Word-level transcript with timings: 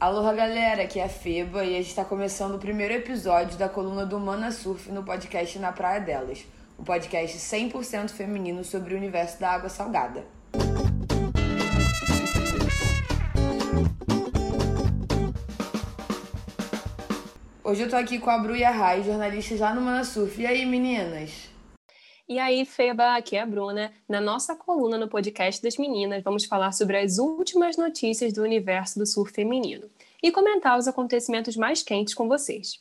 Aloha 0.00 0.32
galera, 0.32 0.84
aqui 0.84 1.00
é 1.00 1.04
a 1.04 1.08
Feba 1.08 1.64
e 1.64 1.74
a 1.74 1.78
gente 1.78 1.88
está 1.88 2.04
começando 2.04 2.54
o 2.54 2.58
primeiro 2.60 2.94
episódio 2.94 3.58
da 3.58 3.68
coluna 3.68 4.06
do 4.06 4.16
Mana 4.20 4.52
Surf 4.52 4.92
no 4.92 5.02
podcast 5.02 5.58
Na 5.58 5.72
Praia 5.72 6.00
Delas, 6.00 6.46
o 6.78 6.82
um 6.82 6.84
podcast 6.84 7.36
100% 7.36 8.10
feminino 8.10 8.62
sobre 8.62 8.94
o 8.94 8.96
universo 8.96 9.40
da 9.40 9.50
água 9.50 9.68
salgada. 9.68 10.24
Hoje 17.64 17.82
eu 17.82 17.90
tô 17.90 17.96
aqui 17.96 18.20
com 18.20 18.30
a 18.30 18.38
Bru 18.38 18.54
e 18.54 18.62
a 18.62 18.70
Rai, 18.70 19.02
jornalistas 19.02 19.58
lá 19.58 19.74
no 19.74 19.80
Mana 19.80 20.04
Surf. 20.04 20.40
E 20.40 20.46
aí, 20.46 20.64
meninas? 20.64 21.48
E 22.28 22.38
aí, 22.38 22.66
Feba, 22.66 23.16
aqui 23.16 23.36
é 23.36 23.40
a 23.40 23.46
Bruna. 23.46 23.90
Na 24.06 24.20
nossa 24.20 24.54
coluna 24.54 24.98
no 24.98 25.08
podcast 25.08 25.62
das 25.62 25.78
meninas, 25.78 26.22
vamos 26.22 26.44
falar 26.44 26.72
sobre 26.72 26.98
as 26.98 27.16
últimas 27.16 27.78
notícias 27.78 28.34
do 28.34 28.42
universo 28.42 28.98
do 28.98 29.06
surf 29.06 29.32
feminino 29.32 29.88
e 30.22 30.32
comentar 30.32 30.78
os 30.78 30.88
acontecimentos 30.88 31.56
mais 31.56 31.82
quentes 31.82 32.14
com 32.14 32.28
vocês. 32.28 32.80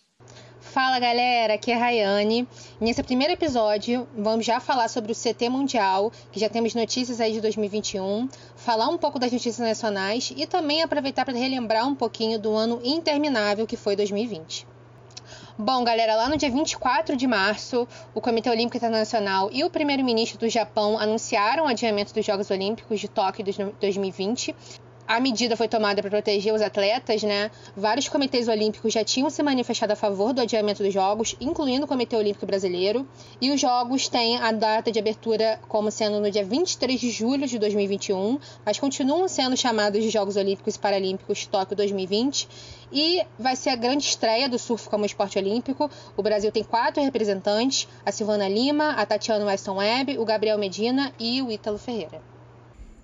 Fala 0.59 0.99
galera, 0.99 1.53
aqui 1.53 1.71
é 1.71 1.75
a 1.75 1.77
Rayane. 1.77 2.47
Nesse 2.79 3.01
primeiro 3.01 3.33
episódio, 3.33 4.07
vamos 4.15 4.45
já 4.45 4.59
falar 4.59 4.87
sobre 4.89 5.11
o 5.11 5.15
CT 5.15 5.49
Mundial, 5.49 6.11
que 6.31 6.39
já 6.39 6.49
temos 6.49 6.75
notícias 6.75 7.21
aí 7.21 7.31
de 7.31 7.41
2021, 7.41 8.27
falar 8.55 8.89
um 8.89 8.97
pouco 8.97 9.17
das 9.17 9.31
notícias 9.31 9.59
nacionais 9.59 10.33
e 10.35 10.45
também 10.45 10.83
aproveitar 10.83 11.25
para 11.25 11.37
relembrar 11.37 11.87
um 11.87 11.95
pouquinho 11.95 12.37
do 12.37 12.53
ano 12.53 12.81
interminável 12.83 13.65
que 13.65 13.77
foi 13.77 13.95
2020. 13.95 14.67
Bom, 15.59 15.83
galera, 15.83 16.15
lá 16.15 16.29
no 16.29 16.37
dia 16.37 16.51
24 16.51 17.15
de 17.15 17.25
março, 17.25 17.87
o 18.13 18.21
Comitê 18.21 18.47
Olímpico 18.47 18.77
Internacional 18.77 19.49
e 19.51 19.63
o 19.63 19.69
primeiro-ministro 19.71 20.37
do 20.37 20.47
Japão 20.47 20.99
anunciaram 20.99 21.65
o 21.65 21.67
adiamento 21.67 22.13
dos 22.13 22.23
Jogos 22.23 22.51
Olímpicos 22.51 22.99
de 22.99 23.07
Tóquio 23.07 23.43
2020 23.43 24.55
a 25.07 25.19
medida 25.21 25.55
foi 25.55 25.69
tomada 25.69 26.01
para 26.01 26.11
proteger 26.11 26.53
os 26.53 26.61
atletas, 26.61 27.23
né? 27.23 27.49
Vários 27.75 28.09
comitês 28.09 28.47
olímpicos 28.49 28.91
já 28.91 29.03
tinham 29.03 29.29
se 29.29 29.41
manifestado 29.41 29.93
a 29.93 29.95
favor 29.95 30.33
do 30.33 30.41
adiamento 30.41 30.83
dos 30.83 30.93
Jogos, 30.93 31.35
incluindo 31.39 31.85
o 31.85 31.87
Comitê 31.87 32.17
Olímpico 32.17 32.45
Brasileiro. 32.45 33.07
E 33.39 33.49
os 33.49 33.61
Jogos 33.61 34.09
têm 34.09 34.37
a 34.37 34.51
data 34.51 34.91
de 34.91 34.99
abertura 34.99 35.59
como 35.69 35.89
sendo 35.89 36.19
no 36.19 36.29
dia 36.29 36.43
23 36.43 36.99
de 36.99 37.09
julho 37.09 37.47
de 37.47 37.57
2021, 37.57 38.37
mas 38.65 38.77
continuam 38.77 39.27
sendo 39.29 39.55
chamados 39.55 40.03
de 40.03 40.09
Jogos 40.09 40.35
Olímpicos 40.35 40.75
e 40.75 40.79
Paralímpicos 40.79 41.45
Tóquio 41.45 41.77
2020. 41.77 42.49
E 42.91 43.21
vai 43.39 43.55
ser 43.55 43.69
a 43.69 43.75
grande 43.75 44.03
estreia 44.03 44.49
do 44.49 44.59
surf 44.59 44.89
como 44.89 45.05
esporte 45.05 45.37
olímpico. 45.37 45.89
O 46.17 46.23
Brasil 46.23 46.51
tem 46.51 46.63
quatro 46.63 47.01
representantes: 47.01 47.87
a 48.05 48.11
Silvana 48.11 48.49
Lima, 48.49 48.91
a 48.91 49.05
Tatiana 49.05 49.45
Weston 49.45 49.77
Webb, 49.77 50.17
o 50.17 50.25
Gabriel 50.25 50.57
Medina 50.57 51.13
e 51.17 51.41
o 51.41 51.49
Ítalo 51.49 51.77
Ferreira. 51.77 52.21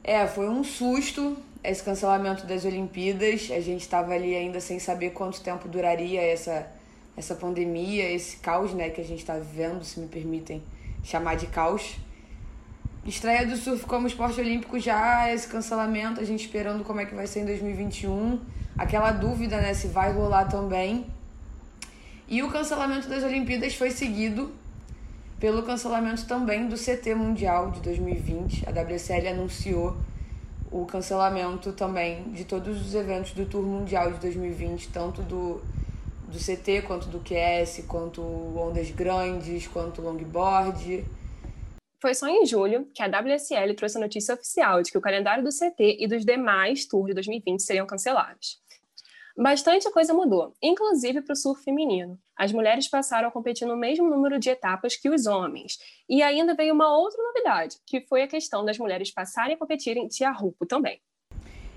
É, 0.04 0.28
foi 0.28 0.50
um 0.50 0.66
susto 0.66 1.38
esse 1.64 1.82
cancelamento 1.82 2.46
das 2.46 2.66
Olimpíadas. 2.66 3.50
A 3.52 3.60
gente 3.60 3.82
estava 3.82 4.14
ali 4.14 4.36
ainda 4.36 4.60
sem 4.60 4.80
saber 4.80 5.12
quanto 5.12 5.42
tempo 5.42 5.68
duraria 5.68 6.22
essa, 6.22 6.68
essa 7.16 7.36
pandemia, 7.36 8.10
esse 8.10 8.38
caos 8.38 8.74
né, 8.74 8.90
que 8.90 9.00
a 9.00 9.04
gente 9.04 9.20
está 9.20 9.36
vivendo, 9.36 9.84
se 9.84 10.00
me 10.00 10.08
permitem 10.08 10.62
chamar 11.04 11.36
de 11.36 11.48
caos. 11.48 11.96
Estreia 13.06 13.46
do 13.46 13.58
surf 13.58 13.86
como 13.86 14.08
esporte 14.08 14.40
olímpico 14.40 14.80
já, 14.80 15.30
esse 15.34 15.48
cancelamento, 15.48 16.22
a 16.22 16.24
gente 16.24 16.46
esperando 16.46 16.84
como 16.84 17.02
é 17.02 17.06
que 17.06 17.14
vai 17.14 17.28
ser 17.28 17.42
em 17.42 17.46
2021. 17.46 18.40
Aquela 18.78 19.12
dúvida 19.12 19.58
né, 19.58 19.74
se 19.74 19.88
vai 19.88 20.12
rolar 20.12 20.46
também. 20.46 21.06
E 22.28 22.42
o 22.42 22.50
cancelamento 22.50 23.10
das 23.10 23.24
Olimpíadas 23.24 23.76
foi 23.76 23.92
seguido 23.92 24.52
pelo 25.40 25.64
cancelamento 25.64 26.26
também 26.26 26.68
do 26.70 26.78
CT 26.78 27.14
Mundial 27.16 27.72
de 27.72 27.82
2020. 27.82 28.64
A 28.68 28.72
WSL 28.72 29.28
anunciou 29.28 29.98
o 30.74 30.88
cancelamento 30.88 31.72
também 31.72 32.24
de 32.32 32.46
todos 32.46 32.82
os 32.82 32.96
eventos 32.96 33.32
do 33.34 33.46
Tour 33.46 33.62
Mundial 33.62 34.12
de 34.12 34.18
2020, 34.18 34.90
tanto 34.90 35.22
do, 35.22 35.62
do 36.28 36.40
CT 36.40 36.82
quanto 36.88 37.08
do 37.10 37.20
QS, 37.20 37.86
quanto 37.88 38.22
ondas 38.22 38.90
grandes, 38.90 39.68
quanto 39.68 40.02
longboard. 40.02 41.06
Foi 42.02 42.16
só 42.16 42.28
em 42.28 42.44
julho 42.46 42.88
que 42.92 43.04
a 43.04 43.08
WSL 43.08 43.76
trouxe 43.76 43.98
a 43.98 44.02
notícia 44.02 44.34
oficial 44.34 44.82
de 44.82 44.92
que 44.92 44.98
o 44.98 45.02
calendário 45.02 45.44
do 45.44 45.52
CT 45.52 45.98
e 46.00 46.08
dos 46.08 46.26
demais 46.26 46.88
Tours 46.88 47.06
de 47.06 47.14
2020 47.14 47.62
seriam 47.62 47.86
cancelados. 47.86 48.63
Bastante 49.36 49.90
coisa 49.90 50.14
mudou, 50.14 50.54
inclusive 50.62 51.20
para 51.24 51.34
o 51.34 51.36
surf 51.36 51.64
feminino. 51.64 52.20
As 52.38 52.52
mulheres 52.52 52.88
passaram 52.88 53.30
a 53.30 53.32
competir 53.32 53.68
no 53.68 53.76
mesmo 53.76 54.08
número 54.08 54.38
de 54.38 54.52
etapas 54.52 54.96
que 54.96 55.10
os 55.10 55.26
homens. 55.26 55.80
E 56.08 56.22
ainda 56.22 56.54
veio 56.54 56.72
uma 56.72 56.96
outra 56.96 57.22
novidade, 57.22 57.78
que 57.88 58.02
foi 58.02 58.22
a 58.22 58.28
questão 58.28 58.64
das 58.64 58.78
mulheres 58.78 59.12
passarem 59.12 59.56
a 59.56 59.58
competir 59.58 59.98
em 59.98 60.08
Tiarupo 60.08 60.68
também. 60.68 61.02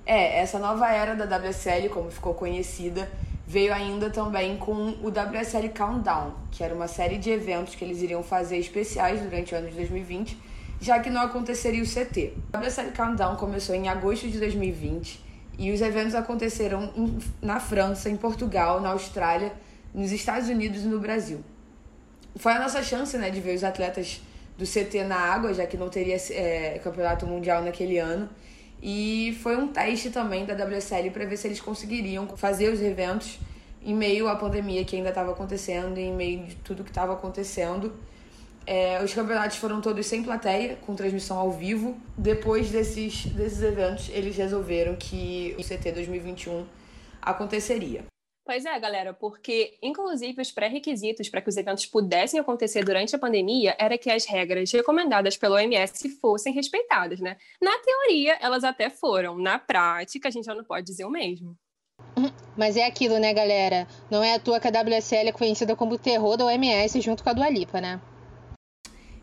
É, 0.05 0.39
essa 0.39 0.59
nova 0.59 0.87
era 0.93 1.17
da 1.17 1.25
WSL, 1.39 1.89
como 1.89 2.11
ficou 2.11 2.34
conhecida, 2.34 3.11
veio 3.47 3.73
ainda 3.73 4.11
também 4.11 4.59
com 4.59 4.91
o 5.03 5.09
WSL 5.09 5.71
Countdown, 5.71 6.34
que 6.53 6.62
era 6.62 6.75
uma 6.75 6.87
série 6.87 7.17
de 7.17 7.31
eventos 7.31 7.75
que 7.75 7.83
eles 7.83 8.03
iriam 8.03 8.23
fazer 8.23 8.59
especiais 8.59 9.23
durante 9.23 9.55
o 9.55 9.59
ano 9.59 9.71
de 9.71 9.77
2020, 9.77 10.37
já 10.78 11.00
que 11.00 11.09
não 11.09 11.23
aconteceria 11.23 11.83
o 11.83 11.87
CT. 11.87 12.34
O 12.53 12.59
WSL 12.59 12.93
Countdown 12.94 13.37
começou 13.37 13.75
em 13.75 13.88
agosto 13.88 14.28
de 14.28 14.38
2020 14.38 15.25
e 15.59 15.72
os 15.72 15.81
eventos 15.81 16.15
aconteceram 16.15 16.93
em, 16.97 17.19
na 17.41 17.59
França, 17.59 18.11
em 18.11 18.17
Portugal, 18.17 18.81
na 18.81 18.91
Austrália, 18.91 19.53
nos 19.94 20.12
Estados 20.12 20.49
Unidos 20.49 20.83
e 20.83 20.87
no 20.87 21.00
Brasil. 21.00 21.41
Foi 22.37 22.53
a 22.53 22.59
nossa 22.59 22.83
chance 22.83 23.17
né, 23.17 23.31
de 23.31 23.41
ver 23.41 23.55
os 23.55 23.65
atletas 23.65 24.21
do 24.59 24.65
CT 24.65 25.05
na 25.05 25.17
água, 25.17 25.55
já 25.55 25.67
que 25.67 25.77
não 25.77 25.89
teria 25.89 26.17
é, 26.31 26.78
campeonato 26.83 27.27
mundial 27.27 27.62
naquele 27.62 27.99
ano. 27.99 28.28
E 28.83 29.39
foi 29.43 29.56
um 29.56 29.69
teste 29.69 30.11
também 30.11 30.44
da 30.44 30.55
WSL 30.55 31.11
para 31.11 31.25
ver 31.25 31.37
se 31.37 31.49
eles 31.49 31.61
conseguiriam 31.61 32.28
fazer 32.37 32.71
os 32.71 32.81
eventos 32.81 33.38
em 33.83 33.94
meio 33.94 34.28
à 34.28 34.37
pandemia 34.37 34.84
que 34.84 34.97
ainda 34.97 35.11
estava 35.11 35.33
acontecendo, 35.33 35.97
em 35.97 36.12
meio 36.12 36.44
de 36.44 36.56
tudo 36.56 36.84
que 36.84 36.91
estava 36.91 37.15
acontecendo. 37.15 37.93
É, 38.66 39.00
os 39.03 39.15
campeonatos 39.15 39.59
foram 39.59 39.81
todos 39.81 40.04
sem 40.06 40.25
plateia, 40.25 40.77
com 40.84 40.97
transmissão 40.97 41.38
ao 41.38 41.53
vivo. 41.53 41.97
Depois 42.19 42.71
desses, 42.71 43.27
desses 43.27 43.62
eventos, 43.62 44.09
eles 44.09 44.37
resolveram 44.37 44.97
que 44.97 45.54
o 45.56 45.62
CT 45.62 45.93
2021 45.93 46.66
aconteceria. 47.22 48.05
Pois 48.44 48.65
é, 48.65 48.78
galera, 48.78 49.12
porque 49.12 49.76
inclusive 49.82 50.41
os 50.41 50.53
pré-requisitos 50.53 51.28
para 51.28 51.41
que 51.41 51.49
os 51.49 51.56
eventos 51.56 51.84
pudessem 51.84 52.38
acontecer 52.38 52.84
durante 52.84 53.15
a 53.15 53.19
pandemia 53.19 53.75
era 53.76 53.99
que 53.99 54.09
as 54.09 54.25
regras 54.25 54.71
recomendadas 54.71 55.37
pela 55.37 55.56
OMS 55.56 56.09
fossem 56.21 56.53
respeitadas, 56.53 57.19
né? 57.19 57.37
Na 57.60 57.76
teoria, 57.78 58.38
elas 58.41 58.62
até 58.62 58.88
foram, 58.88 59.37
na 59.37 59.59
prática, 59.59 60.28
a 60.28 60.31
gente 60.31 60.44
já 60.44 60.55
não 60.55 60.62
pode 60.62 60.87
dizer 60.87 61.05
o 61.05 61.10
mesmo. 61.10 61.56
Mas 62.56 62.76
é 62.76 62.87
aquilo, 62.87 63.19
né, 63.19 63.34
galera? 63.34 63.87
Não 64.09 64.22
é 64.22 64.34
à 64.34 64.38
toa 64.38 64.60
que 64.60 64.69
a 64.69 64.71
WSL 64.71 65.28
é 65.28 65.32
conhecida 65.32 65.75
como 65.75 65.94
o 65.94 65.99
terror 65.99 66.37
da 66.37 66.44
OMS 66.47 67.00
junto 67.00 67.25
com 67.25 67.31
a 67.31 67.32
Dua 67.32 67.50
Lipa, 67.50 67.81
né? 67.81 68.00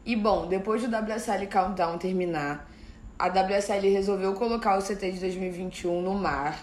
E 0.06 0.18
bom, 0.18 0.48
depois 0.48 0.82
do 0.82 0.90
WSL 0.90 1.48
Countdown 1.48 1.98
terminar, 1.98 2.70
a 3.18 3.30
WSL 3.30 3.90
resolveu 3.90 4.34
colocar 4.34 4.78
o 4.78 4.82
CT 4.82 5.14
de 5.14 5.20
2021 5.22 6.02
no 6.02 6.14
mar 6.14 6.60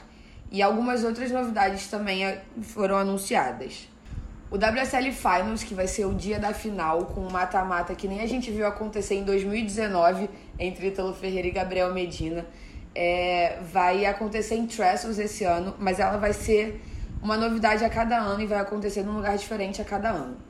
e 0.51 0.61
algumas 0.61 1.05
outras 1.05 1.31
novidades 1.31 1.89
também 1.89 2.27
eh, 2.27 2.43
foram 2.61 2.99
anunciadas. 2.99 3.89
O 4.51 4.57
WSL 4.57 5.11
Finals, 5.13 5.63
que 5.63 5.75
vai 5.75 5.87
ser 5.87 6.05
o 6.05 6.13
dia 6.13 6.39
da 6.39 6.53
final, 6.53 7.07
com 7.07 7.23
um 7.23 7.31
mata-mata 7.31 7.95
que 7.95 8.07
nem 8.07 8.21
a 8.21 8.27
gente 8.27 8.51
viu 8.51 8.67
acontecer 8.67 9.15
em 9.15 9.25
2019 9.25 10.29
entre 10.59 10.89
Ítalo 10.89 11.15
Ferreira 11.15 11.49
e 11.49 11.51
Gabriel 11.51 11.95
Medina, 11.95 12.45
é, 12.95 13.59
vai 13.73 14.05
acontecer 14.05 14.57
em 14.57 14.67
Trestles 14.67 15.19
esse 15.19 15.45
ano, 15.45 15.75
mas 15.79 15.99
ela 15.99 16.19
vai 16.19 16.35
ser 16.35 16.83
uma 17.23 17.39
novidade 17.39 17.85
a 17.85 17.89
cada 17.89 18.19
ano 18.19 18.43
e 18.43 18.47
vai 18.47 18.59
acontecer 18.59 19.03
num 19.03 19.15
lugar 19.15 19.39
diferente 19.39 19.81
a 19.81 19.85
cada 19.85 20.11
ano. 20.11 20.50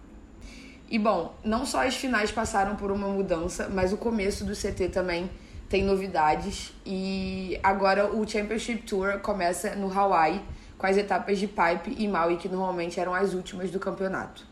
E 0.90 0.98
bom, 0.98 1.32
não 1.44 1.64
só 1.64 1.86
as 1.86 1.94
finais 1.94 2.32
passaram 2.32 2.74
por 2.74 2.90
uma 2.90 3.06
mudança, 3.06 3.68
mas 3.68 3.92
o 3.92 3.96
começo 3.96 4.44
do 4.44 4.56
CT 4.56 4.88
também 4.88 5.30
tem 5.68 5.84
novidades. 5.84 6.72
E 6.84 7.58
agora 7.62 8.12
o 8.12 8.28
Championship 8.28 8.82
Tour 8.82 9.20
começa 9.20 9.76
no 9.76 9.96
Hawaii, 9.96 10.42
com 10.76 10.86
as 10.86 10.96
etapas 10.96 11.38
de 11.38 11.46
Pipe 11.46 11.94
e 11.96 12.08
Maui, 12.08 12.36
que 12.36 12.48
normalmente 12.48 12.98
eram 12.98 13.14
as 13.14 13.34
últimas 13.34 13.70
do 13.70 13.78
campeonato. 13.78 14.44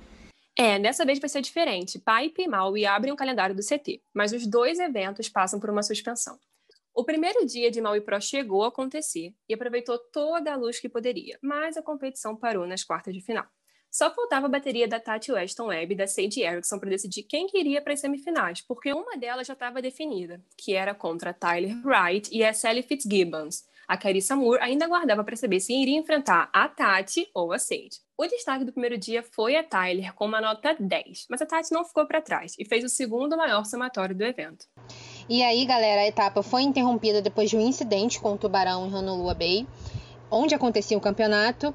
É, 0.57 0.79
dessa 0.79 1.05
vez 1.05 1.19
vai 1.19 1.29
ser 1.29 1.41
diferente. 1.41 1.99
Pipe 1.99 2.43
e 2.43 2.49
Maui 2.49 2.87
abrem 2.87 3.13
o 3.13 3.17
calendário 3.17 3.55
do 3.55 3.63
CT, 3.63 4.01
mas 4.15 4.33
os 4.33 4.47
dois 4.47 4.79
eventos 4.79 5.29
passam 5.29 5.59
por 5.59 5.71
uma 5.71 5.83
suspensão. 5.83 6.39
O 6.95 7.05
primeiro 7.05 7.45
dia 7.47 7.71
de 7.71 7.81
Maui 7.81 8.01
Pro 8.01 8.21
chegou 8.21 8.65
a 8.65 8.69
acontecer 8.69 9.33
e 9.49 9.55
aproveitou 9.55 9.99
toda 10.13 10.53
a 10.53 10.57
luz 10.57 10.79
que 10.79 10.89
poderia, 10.89 11.37
mas 11.43 11.77
a 11.77 11.83
competição 11.83 12.37
parou 12.37 12.67
nas 12.67 12.85
quartas 12.85 13.15
de 13.15 13.21
final. 13.21 13.47
Só 13.91 14.15
faltava 14.15 14.47
a 14.47 14.51
bateria 14.51 14.87
da 14.87 15.01
Tati 15.01 15.33
Weston 15.33 15.67
Webb 15.67 15.95
e 15.95 15.97
da 15.97 16.07
Sadie 16.07 16.45
Erickson 16.45 16.79
para 16.79 16.91
decidir 16.91 17.23
quem 17.23 17.47
queria 17.47 17.81
para 17.81 17.95
as 17.95 18.01
semifinais, 18.01 18.61
porque 18.61 18.93
uma 18.93 19.17
delas 19.17 19.47
já 19.47 19.55
estava 19.55 19.81
definida, 19.81 20.43
que 20.57 20.75
era 20.75 20.95
contra 20.95 21.33
Tyler 21.33 21.75
Wright 21.85 22.29
e 22.33 22.45
a 22.45 22.53
Sally 22.53 22.83
Fitzgibbons. 22.83 23.65
A 23.89 23.97
Carissa 23.97 24.37
Moore 24.37 24.61
ainda 24.61 24.85
aguardava 24.85 25.25
para 25.25 25.35
saber 25.35 25.61
se 25.61 25.73
iria 25.73 25.99
enfrentar 25.99 26.51
a 26.53 26.69
Tati 26.69 27.27
ou 27.33 27.55
a 27.55 27.59
Sadie. 27.59 28.03
O 28.19 28.27
destaque 28.27 28.63
do 28.63 28.73
primeiro 28.73 28.99
dia 28.99 29.23
foi 29.23 29.57
a 29.57 29.65
Tyler 29.65 30.13
com 30.13 30.27
uma 30.27 30.43
nota 30.43 30.77
10, 30.79 31.27
mas 31.31 31.41
a 31.41 31.47
Tati 31.47 31.73
não 31.73 31.87
ficou 31.87 32.07
para 32.07 32.21
trás 32.21 32.55
e 32.59 32.67
fez 32.67 32.85
o 32.85 32.89
segundo 32.91 33.35
maior 33.35 33.65
somatório 33.65 34.15
do 34.15 34.25
evento. 34.25 34.67
E 35.27 35.43
aí, 35.43 35.65
galera, 35.65 36.03
a 36.03 36.07
etapa 36.07 36.43
foi 36.43 36.63
interrompida 36.63 37.23
depois 37.23 37.49
de 37.49 37.57
um 37.57 37.61
incidente 37.61 38.21
com 38.21 38.35
o 38.35 38.37
tubarão 38.37 38.87
em 38.87 38.95
Honolulu 38.95 39.35
Bay. 39.35 39.67
Onde 40.31 40.55
acontecia 40.55 40.97
o 40.97 41.01
campeonato, 41.01 41.75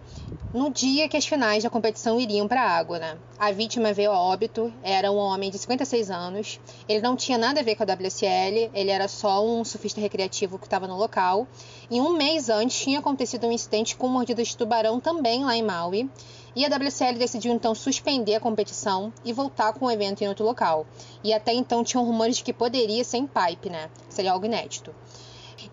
no 0.53 0.69
dia 0.69 1.09
que 1.09 1.17
as 1.17 1.25
finais 1.25 1.63
da 1.63 1.69
competição 1.69 2.19
iriam 2.19 2.47
para 2.47 2.61
a 2.61 2.69
água. 2.69 2.99
Né? 2.99 3.17
A 3.39 3.51
vítima 3.51 3.91
veio 3.91 4.11
a 4.11 4.19
óbito, 4.19 4.71
era 4.83 5.11
um 5.11 5.17
homem 5.17 5.49
de 5.49 5.57
56 5.57 6.11
anos, 6.11 6.59
ele 6.87 7.01
não 7.01 7.15
tinha 7.15 7.37
nada 7.37 7.59
a 7.59 7.63
ver 7.63 7.75
com 7.75 7.83
a 7.83 7.85
WSL, 7.85 8.69
ele 8.73 8.91
era 8.91 9.07
só 9.07 9.45
um 9.45 9.65
surfista 9.65 9.99
recreativo 9.99 10.59
que 10.59 10.65
estava 10.65 10.87
no 10.87 10.97
local. 10.97 11.47
E 11.89 11.99
um 11.99 12.13
mês 12.13 12.49
antes 12.49 12.79
tinha 12.79 12.99
acontecido 12.99 13.47
um 13.47 13.51
incidente 13.51 13.95
com 13.95 14.07
mordidas 14.07 14.49
de 14.49 14.57
tubarão 14.57 14.99
também 14.99 15.43
lá 15.43 15.55
em 15.55 15.63
Maui. 15.63 16.09
E 16.55 16.63
a 16.63 16.67
WSL 16.67 17.17
decidiu 17.17 17.51
então 17.51 17.73
suspender 17.73 18.35
a 18.35 18.39
competição 18.39 19.11
e 19.25 19.33
voltar 19.33 19.73
com 19.73 19.85
o 19.85 19.91
evento 19.91 20.23
em 20.23 20.27
outro 20.27 20.45
local. 20.45 20.85
E 21.23 21.33
até 21.33 21.51
então 21.51 21.83
tinham 21.83 22.05
rumores 22.05 22.37
de 22.37 22.43
que 22.43 22.53
poderia 22.53 23.03
ser 23.03 23.17
em 23.17 23.25
pipe, 23.27 23.71
né? 23.71 23.89
Seria 24.07 24.31
algo 24.31 24.45
inédito. 24.45 24.93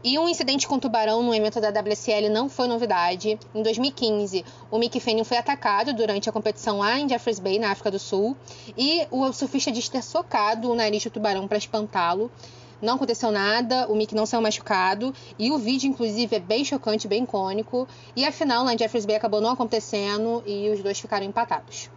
E 0.02 0.18
um 0.18 0.28
incidente 0.28 0.66
com 0.66 0.78
tubarão 0.78 1.22
no 1.22 1.34
evento 1.34 1.60
da 1.60 1.68
WSL 1.68 2.28
não 2.28 2.48
foi 2.48 2.66
novidade. 2.66 3.38
Em 3.54 3.62
2015, 3.62 4.44
o 4.70 4.78
Mick 4.78 4.98
Fanning 5.00 5.24
foi 5.24 5.36
atacado 5.36 5.92
durante 5.92 6.28
a 6.28 6.32
competição 6.32 6.78
lá 6.78 6.98
em 6.98 7.08
Jeffreys 7.08 7.38
Bay, 7.38 7.58
na 7.58 7.70
África 7.70 7.90
do 7.90 7.98
Sul, 7.98 8.36
e 8.76 9.06
o 9.10 9.32
surfista 9.32 9.70
disse 9.70 9.90
ter 9.90 10.02
socado 10.02 10.70
o 10.70 10.74
nariz 10.74 11.04
do 11.04 11.10
tubarão 11.10 11.46
para 11.46 11.58
espantá-lo. 11.58 12.30
Não 12.80 12.94
aconteceu 12.94 13.30
nada, 13.30 13.86
o 13.88 13.94
Mick 13.94 14.14
não 14.14 14.24
saiu 14.24 14.40
machucado, 14.40 15.14
e 15.38 15.50
o 15.50 15.58
vídeo, 15.58 15.88
inclusive, 15.88 16.36
é 16.36 16.40
bem 16.40 16.64
chocante, 16.64 17.06
bem 17.06 17.24
icônico. 17.24 17.86
E 18.16 18.24
a 18.24 18.32
lá 18.62 18.72
em 18.72 18.78
Jeffreys 18.78 19.04
Bay 19.04 19.16
acabou 19.16 19.40
não 19.40 19.50
acontecendo 19.50 20.42
e 20.46 20.70
os 20.70 20.82
dois 20.82 20.98
ficaram 20.98 21.26
empatados. 21.26 21.90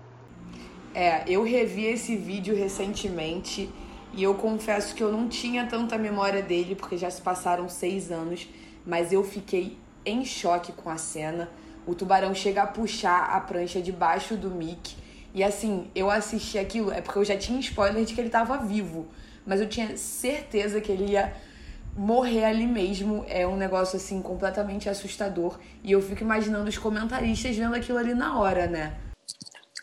É, 0.94 1.24
eu 1.26 1.44
revi 1.44 1.86
esse 1.86 2.16
vídeo 2.16 2.56
recentemente 2.56 3.70
e 4.14 4.24
eu 4.24 4.36
confesso 4.36 4.94
que 4.94 5.02
eu 5.02 5.12
não 5.12 5.28
tinha 5.28 5.66
tanta 5.66 5.98
memória 5.98 6.42
dele, 6.42 6.76
porque 6.76 6.98
já 6.98 7.10
se 7.10 7.22
passaram 7.22 7.68
seis 7.68 8.12
anos, 8.12 8.48
mas 8.86 9.12
eu 9.12 9.24
fiquei 9.24 9.78
em 10.06 10.24
choque 10.24 10.72
com 10.72 10.90
a 10.90 10.98
cena. 10.98 11.50
O 11.86 11.96
tubarão 11.96 12.34
chega 12.34 12.62
a 12.62 12.68
puxar 12.68 13.24
a 13.32 13.40
prancha 13.40 13.82
debaixo 13.82 14.36
do 14.36 14.52
Mick. 14.52 14.96
E 15.34 15.44
assim, 15.44 15.90
eu 15.96 16.12
assisti 16.12 16.60
aquilo, 16.60 16.92
é 16.92 17.02
porque 17.02 17.18
eu 17.18 17.26
já 17.26 17.36
tinha 17.36 17.60
spoiler 17.60 18.06
de 18.06 18.14
que 18.14 18.22
ele 18.22 18.28
estava 18.28 18.58
vivo, 18.58 19.08
mas 19.46 19.60
eu 19.60 19.68
tinha 19.68 19.98
certeza 19.98 20.80
que 20.80 20.92
ele 20.92 21.14
ia 21.14 21.34
morrer 21.98 22.46
ali 22.46 22.68
mesmo. 22.68 23.26
É 23.28 23.48
um 23.48 23.56
negócio 23.56 23.98
assim 23.98 24.22
completamente 24.22 24.88
assustador. 24.88 25.58
E 25.84 25.92
eu 25.92 26.02
fico 26.02 26.22
imaginando 26.22 26.70
os 26.70 26.78
comentaristas 26.78 27.56
vendo 27.56 27.76
aquilo 27.76 27.98
ali 27.98 28.14
na 28.14 28.40
hora, 28.40 28.68
né? 28.68 28.94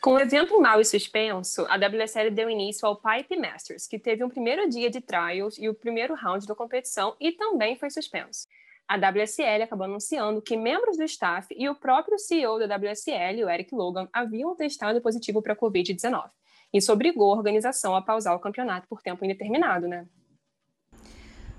Com 0.00 0.12
o 0.12 0.18
evento 0.18 0.58
mal 0.58 0.80
e 0.80 0.84
suspenso, 0.84 1.66
a 1.68 1.76
WSL 1.76 2.30
deu 2.30 2.48
início 2.48 2.88
ao 2.88 2.96
Pipe 2.96 3.36
Masters, 3.36 3.86
que 3.86 3.98
teve 3.98 4.24
um 4.24 4.30
primeiro 4.30 4.66
dia 4.66 4.88
de 4.88 4.98
trials 4.98 5.58
e 5.58 5.68
o 5.68 5.74
primeiro 5.74 6.14
round 6.14 6.46
da 6.46 6.54
competição 6.54 7.14
e 7.20 7.32
também 7.32 7.76
foi 7.76 7.90
suspenso. 7.90 8.48
A 8.88 8.96
WSL 8.96 9.62
acabou 9.62 9.84
anunciando 9.84 10.40
que 10.40 10.56
membros 10.56 10.96
do 10.96 11.04
staff 11.04 11.54
e 11.54 11.68
o 11.68 11.74
próprio 11.74 12.18
CEO 12.18 12.58
da 12.58 12.76
WSL, 12.76 13.44
o 13.44 13.50
Eric 13.50 13.74
Logan, 13.74 14.08
haviam 14.10 14.56
testado 14.56 15.02
positivo 15.02 15.42
para 15.42 15.52
a 15.52 15.56
Covid-19. 15.56 16.30
Isso 16.72 16.90
obrigou 16.90 17.34
a 17.34 17.36
organização 17.36 17.94
a 17.94 18.00
pausar 18.00 18.34
o 18.34 18.40
campeonato 18.40 18.88
por 18.88 19.02
tempo 19.02 19.22
indeterminado, 19.22 19.86
né? 19.86 20.06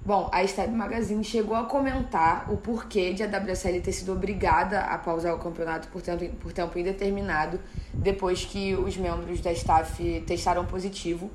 Bom, 0.03 0.29
a 0.31 0.45
Step 0.47 0.71
Magazine 0.71 1.23
chegou 1.23 1.55
a 1.55 1.65
comentar 1.65 2.51
o 2.51 2.57
porquê 2.57 3.13
de 3.13 3.21
a 3.21 3.27
WSL 3.27 3.81
ter 3.81 3.91
sido 3.91 4.11
obrigada 4.11 4.79
a 4.79 4.97
pausar 4.97 5.35
o 5.35 5.37
campeonato 5.37 5.87
por 5.89 6.01
tempo, 6.01 6.25
por 6.37 6.51
tempo 6.51 6.79
indeterminado 6.79 7.59
depois 7.93 8.43
que 8.43 8.73
os 8.73 8.97
membros 8.97 9.41
da 9.41 9.51
staff 9.51 10.23
testaram 10.25 10.65
positivo. 10.65 11.29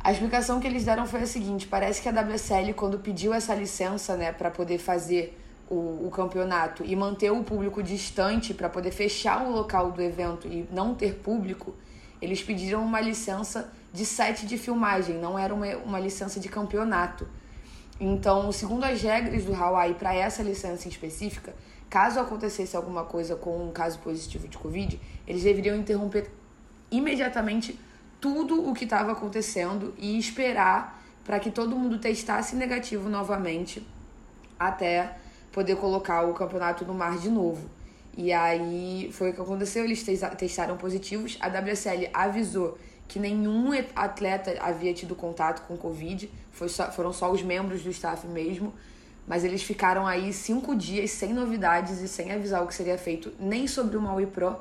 A 0.00 0.12
explicação 0.12 0.60
que 0.60 0.66
eles 0.66 0.84
deram 0.84 1.06
foi 1.06 1.22
a 1.22 1.26
seguinte: 1.26 1.66
parece 1.66 2.02
que 2.02 2.08
a 2.08 2.12
WSL, 2.12 2.74
quando 2.74 2.98
pediu 2.98 3.32
essa 3.32 3.54
licença 3.54 4.18
né, 4.18 4.32
para 4.32 4.50
poder 4.50 4.76
fazer 4.76 5.40
o, 5.70 6.06
o, 6.06 6.10
campeonato 6.10 6.84
e 6.84 6.94
manter 6.94 7.30
o 7.30 7.42
público 7.42 7.82
distante 7.82 8.52
para 8.52 8.68
poder 8.68 8.90
fechar 8.90 9.46
o 9.46 9.50
local 9.50 9.90
do 9.90 10.02
evento 10.02 10.46
e 10.46 10.68
não 10.70 10.94
ter 10.94 11.14
público, 11.14 11.74
eles 12.20 12.42
pediram 12.42 12.84
uma 12.84 13.00
licença 13.00 13.72
de 13.94 14.04
set 14.04 14.44
de 14.44 14.58
filmagem, 14.58 15.16
não 15.16 15.38
era 15.38 15.54
uma, 15.54 15.66
uma 15.78 15.98
licença 15.98 16.38
de 16.38 16.50
campeonato. 16.50 17.26
Então, 18.00 18.50
segundo 18.50 18.84
as 18.84 19.00
regras 19.00 19.44
do 19.44 19.54
Hawaii 19.54 19.94
para 19.94 20.14
essa 20.14 20.42
licença 20.42 20.86
em 20.86 20.90
específica, 20.90 21.54
caso 21.88 22.18
acontecesse 22.18 22.76
alguma 22.76 23.04
coisa 23.04 23.36
com 23.36 23.68
um 23.68 23.70
caso 23.70 23.98
positivo 24.00 24.48
de 24.48 24.58
Covid, 24.58 25.00
eles 25.26 25.44
deveriam 25.44 25.76
interromper 25.76 26.30
imediatamente 26.90 27.78
tudo 28.20 28.68
o 28.68 28.74
que 28.74 28.84
estava 28.84 29.12
acontecendo 29.12 29.94
e 29.96 30.18
esperar 30.18 31.02
para 31.24 31.38
que 31.38 31.50
todo 31.50 31.76
mundo 31.76 31.98
testasse 31.98 32.56
negativo 32.56 33.08
novamente 33.08 33.86
até 34.58 35.16
poder 35.52 35.76
colocar 35.76 36.22
o 36.22 36.34
campeonato 36.34 36.84
no 36.84 36.94
mar 36.94 37.16
de 37.18 37.30
novo. 37.30 37.68
E 38.16 38.32
aí 38.32 39.10
foi 39.12 39.30
o 39.30 39.34
que 39.34 39.40
aconteceu, 39.40 39.84
eles 39.84 40.04
testaram 40.36 40.76
positivos, 40.76 41.36
a 41.40 41.48
WSL 41.48 42.10
avisou 42.12 42.78
que 43.06 43.18
nenhum 43.18 43.70
atleta 43.94 44.56
havia 44.60 44.92
tido 44.94 45.14
contato 45.14 45.66
com 45.66 45.76
Covid, 45.76 46.30
só, 46.68 46.90
foram 46.90 47.12
só 47.12 47.30
os 47.30 47.42
membros 47.42 47.82
do 47.82 47.90
staff 47.90 48.26
mesmo, 48.26 48.72
mas 49.26 49.44
eles 49.44 49.62
ficaram 49.62 50.06
aí 50.06 50.32
cinco 50.32 50.74
dias 50.74 51.10
sem 51.10 51.32
novidades 51.32 52.00
e 52.00 52.08
sem 52.08 52.32
avisar 52.32 52.62
o 52.62 52.66
que 52.66 52.74
seria 52.74 52.98
feito 52.98 53.32
nem 53.38 53.66
sobre 53.66 53.96
o 53.96 54.00
Maui 54.00 54.26
Pro, 54.26 54.56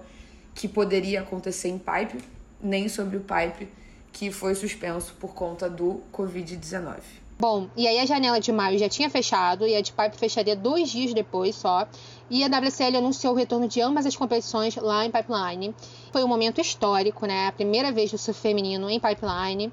que 0.54 0.68
poderia 0.68 1.22
acontecer 1.22 1.70
em 1.70 1.78
Pipe, 1.78 2.24
nem 2.62 2.88
sobre 2.88 3.18
o 3.18 3.22
Pipe, 3.22 3.68
que 4.12 4.32
foi 4.32 4.56
suspenso 4.56 5.16
por 5.20 5.34
conta 5.34 5.70
do 5.70 6.02
Covid-19. 6.14 7.23
Bom, 7.40 7.68
e 7.76 7.88
aí 7.88 8.00
a 8.00 8.06
janela 8.06 8.40
de 8.40 8.52
maio 8.52 8.78
já 8.78 8.88
tinha 8.88 9.10
fechado 9.10 9.68
e 9.68 9.76
a 9.76 9.82
de 9.82 9.92
Pipe 9.92 10.18
fecharia 10.18 10.56
dois 10.56 10.90
dias 10.90 11.14
depois 11.14 11.56
só. 11.56 11.88
E 12.30 12.44
a 12.44 12.48
WSL 12.48 12.98
anunciou 12.98 13.34
o 13.34 13.36
retorno 13.36 13.68
de 13.68 13.82
ambas 13.82 14.06
as 14.06 14.16
competições 14.16 14.76
lá 14.76 15.06
em 15.06 15.12
Pipeline. 15.12 15.76
Foi 16.12 16.24
um 16.24 16.28
momento 16.28 16.62
histórico, 16.62 17.26
né? 17.26 17.48
A 17.48 17.52
primeira 17.52 17.92
vez 17.92 18.12
do 18.12 18.18
surf 18.18 18.40
feminino 18.40 18.90
em 18.90 19.00
Pipeline. 19.00 19.72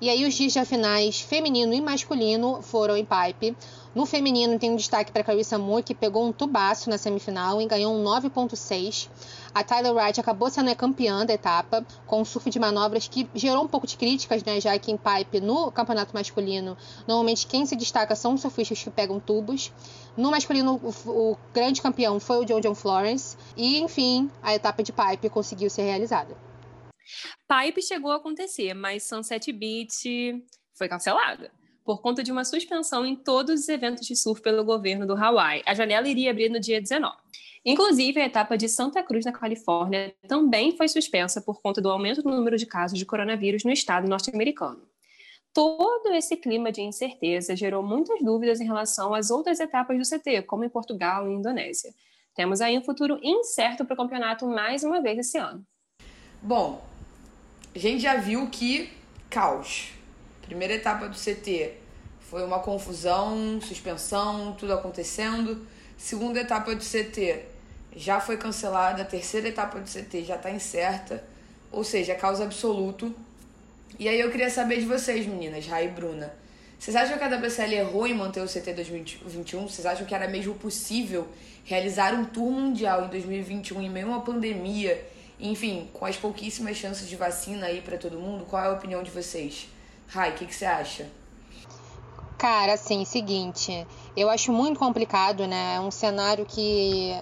E 0.00 0.08
aí 0.08 0.26
os 0.26 0.32
dias 0.32 0.54
de 0.54 0.64
finais 0.64 1.20
feminino 1.20 1.74
e 1.74 1.80
masculino 1.80 2.62
foram 2.62 2.96
em 2.96 3.04
pipe. 3.04 3.54
No 3.94 4.06
feminino 4.06 4.58
tem 4.58 4.70
um 4.70 4.76
destaque 4.76 5.12
para 5.12 5.22
Carissa 5.22 5.58
Moore, 5.58 5.82
que 5.82 5.94
pegou 5.94 6.24
um 6.24 6.32
tubaço 6.32 6.88
na 6.88 6.96
semifinal 6.96 7.60
e 7.60 7.66
ganhou 7.66 7.94
um 7.94 8.02
9.6. 8.02 9.08
A 9.54 9.62
Tyler 9.62 9.92
Wright 9.92 10.18
acabou 10.18 10.48
sendo 10.48 10.74
campeã 10.74 11.26
da 11.26 11.34
etapa, 11.34 11.84
com 12.06 12.22
um 12.22 12.24
surf 12.24 12.48
de 12.48 12.58
manobras 12.58 13.08
que 13.08 13.28
gerou 13.34 13.64
um 13.64 13.68
pouco 13.68 13.86
de 13.86 13.98
críticas, 13.98 14.42
né, 14.42 14.58
já 14.58 14.78
que 14.78 14.90
em 14.90 14.96
pipe, 14.96 15.38
no 15.38 15.70
campeonato 15.70 16.14
masculino, 16.14 16.78
normalmente 17.06 17.46
quem 17.46 17.66
se 17.66 17.76
destaca 17.76 18.16
são 18.16 18.32
os 18.34 18.40
surfistas 18.40 18.82
que 18.82 18.90
pegam 18.90 19.20
tubos. 19.20 19.70
No 20.16 20.30
masculino, 20.30 20.80
o, 20.82 21.10
o 21.10 21.36
grande 21.52 21.82
campeão 21.82 22.18
foi 22.18 22.38
o 22.38 22.44
John 22.46 22.60
John 22.60 22.74
Florence. 22.74 23.36
E, 23.54 23.80
enfim, 23.80 24.30
a 24.42 24.54
etapa 24.54 24.82
de 24.82 24.92
pipe 24.92 25.28
conseguiu 25.28 25.68
ser 25.68 25.82
realizada. 25.82 26.49
Pipe 27.48 27.82
chegou 27.82 28.10
a 28.10 28.16
acontecer, 28.16 28.74
mas 28.74 29.04
Sunset 29.04 29.52
Beach 29.52 30.44
foi 30.74 30.88
cancelada 30.88 31.50
por 31.84 32.00
conta 32.00 32.22
de 32.22 32.30
uma 32.30 32.44
suspensão 32.44 33.04
em 33.04 33.16
todos 33.16 33.62
os 33.62 33.68
eventos 33.68 34.06
de 34.06 34.14
surf 34.14 34.40
pelo 34.40 34.64
governo 34.64 35.06
do 35.06 35.16
Hawaii. 35.16 35.62
A 35.66 35.74
janela 35.74 36.06
iria 36.06 36.30
abrir 36.30 36.48
no 36.48 36.60
dia 36.60 36.80
19. 36.80 37.16
Inclusive, 37.64 38.20
a 38.20 38.26
etapa 38.26 38.56
de 38.56 38.68
Santa 38.68 39.02
Cruz, 39.02 39.24
na 39.24 39.32
Califórnia, 39.32 40.14
também 40.28 40.76
foi 40.76 40.88
suspensa 40.88 41.42
por 41.42 41.60
conta 41.60 41.80
do 41.80 41.90
aumento 41.90 42.22
do 42.22 42.30
número 42.30 42.56
de 42.56 42.64
casos 42.64 42.98
de 42.98 43.04
coronavírus 43.04 43.64
no 43.64 43.72
estado 43.72 44.08
norte-americano. 44.08 44.80
Todo 45.52 46.14
esse 46.14 46.36
clima 46.36 46.70
de 46.70 46.80
incerteza 46.80 47.56
gerou 47.56 47.82
muitas 47.82 48.22
dúvidas 48.22 48.60
em 48.60 48.66
relação 48.66 49.12
às 49.12 49.30
outras 49.30 49.58
etapas 49.58 49.98
do 49.98 50.08
CT, 50.08 50.42
como 50.42 50.64
em 50.64 50.68
Portugal 50.68 51.28
e 51.28 51.34
Indonésia. 51.34 51.92
Temos 52.34 52.60
aí 52.60 52.78
um 52.78 52.84
futuro 52.84 53.18
incerto 53.20 53.84
para 53.84 53.94
o 53.94 53.96
campeonato 53.96 54.46
mais 54.46 54.84
uma 54.84 55.02
vez 55.02 55.18
esse 55.18 55.36
ano. 55.36 55.66
Bom, 56.40 56.80
a 57.74 57.78
gente 57.78 58.02
já 58.02 58.16
viu 58.16 58.48
que 58.48 58.92
caos. 59.28 59.92
Primeira 60.42 60.74
etapa 60.74 61.08
do 61.08 61.16
CT 61.16 61.74
foi 62.18 62.44
uma 62.44 62.58
confusão, 62.58 63.60
suspensão, 63.60 64.56
tudo 64.58 64.72
acontecendo. 64.72 65.66
Segunda 65.96 66.40
etapa 66.40 66.74
do 66.74 66.82
CT 66.82 67.44
já 67.94 68.20
foi 68.20 68.36
cancelada. 68.36 69.04
Terceira 69.04 69.48
etapa 69.48 69.78
do 69.78 69.88
CT 69.88 70.24
já 70.24 70.36
está 70.36 70.50
incerta. 70.50 71.22
Ou 71.70 71.84
seja, 71.84 72.14
causa 72.16 72.42
absoluto. 72.42 73.14
E 73.98 74.08
aí 74.08 74.18
eu 74.18 74.30
queria 74.30 74.50
saber 74.50 74.80
de 74.80 74.86
vocês, 74.86 75.26
meninas, 75.26 75.66
Rai 75.66 75.86
e 75.86 75.88
Bruna. 75.88 76.32
Vocês 76.78 76.96
acham 76.96 77.18
que 77.18 77.24
a 77.24 77.28
WSL 77.28 77.74
errou 77.74 78.06
em 78.06 78.14
manter 78.14 78.40
o 78.40 78.46
CT 78.46 78.72
2021? 78.72 79.68
Vocês 79.68 79.86
acham 79.86 80.06
que 80.06 80.14
era 80.14 80.26
mesmo 80.26 80.54
possível 80.54 81.28
realizar 81.64 82.14
um 82.14 82.24
tour 82.24 82.50
mundial 82.50 83.04
em 83.04 83.08
2021 83.08 83.82
em 83.82 83.90
meio 83.90 84.06
a 84.06 84.10
uma 84.10 84.20
pandemia? 84.22 84.98
Enfim, 85.40 85.88
com 85.92 86.04
as 86.04 86.16
pouquíssimas 86.16 86.76
chances 86.76 87.08
de 87.08 87.16
vacina 87.16 87.66
aí 87.66 87.80
para 87.80 87.96
todo 87.96 88.18
mundo, 88.18 88.44
qual 88.44 88.62
é 88.62 88.66
a 88.68 88.72
opinião 88.72 89.02
de 89.02 89.10
vocês? 89.10 89.68
Rai, 90.06 90.30
o 90.30 90.34
que, 90.34 90.46
que 90.46 90.54
você 90.54 90.66
acha? 90.66 91.08
Cara, 92.36 92.74
assim, 92.74 93.04
seguinte, 93.04 93.86
eu 94.16 94.28
acho 94.28 94.52
muito 94.52 94.78
complicado, 94.78 95.46
né? 95.46 95.76
É 95.76 95.80
um 95.80 95.90
cenário 95.90 96.44
que 96.46 97.14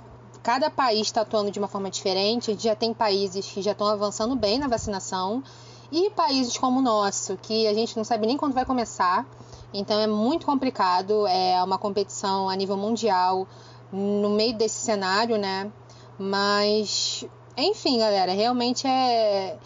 cada 0.43 0.71
país 0.71 1.09
está 1.09 1.23
atuando 1.23 1.51
de 1.51 1.59
uma 1.59 1.69
forma 1.69 1.91
diferente. 1.91 2.57
Já 2.59 2.75
tem 2.75 2.95
países 2.95 3.47
que 3.47 3.61
já 3.61 3.73
estão 3.73 3.87
avançando 3.87 4.35
bem 4.35 4.59
na 4.59 4.69
vacinação 4.69 5.43
e 5.91 6.11
países 6.11 6.57
como 6.57 6.81
o 6.81 6.83
nosso, 6.83 7.37
que 7.37 7.67
a 7.67 7.75
gente 7.75 7.97
não 7.97 8.05
sabe 8.05 8.27
nem 8.27 8.37
quando 8.37 8.55
vai 8.55 8.65
começar. 8.65 9.27
Então 9.73 9.99
é 10.01 10.07
muito 10.07 10.47
complicado. 10.47 11.27
É 11.27 11.63
uma 11.63 11.79
competição 11.79 12.49
a 12.49 12.57
nível 12.57 12.77
mundial 12.77 13.47
no 13.93 14.31
meio 14.31 14.57
desse 14.57 14.85
cenário, 14.85 15.37
né? 15.37 15.71
Mas, 16.19 17.25
enfim, 17.63 17.99
galera, 17.99 18.33
realmente 18.33 18.87
é. 18.87 19.59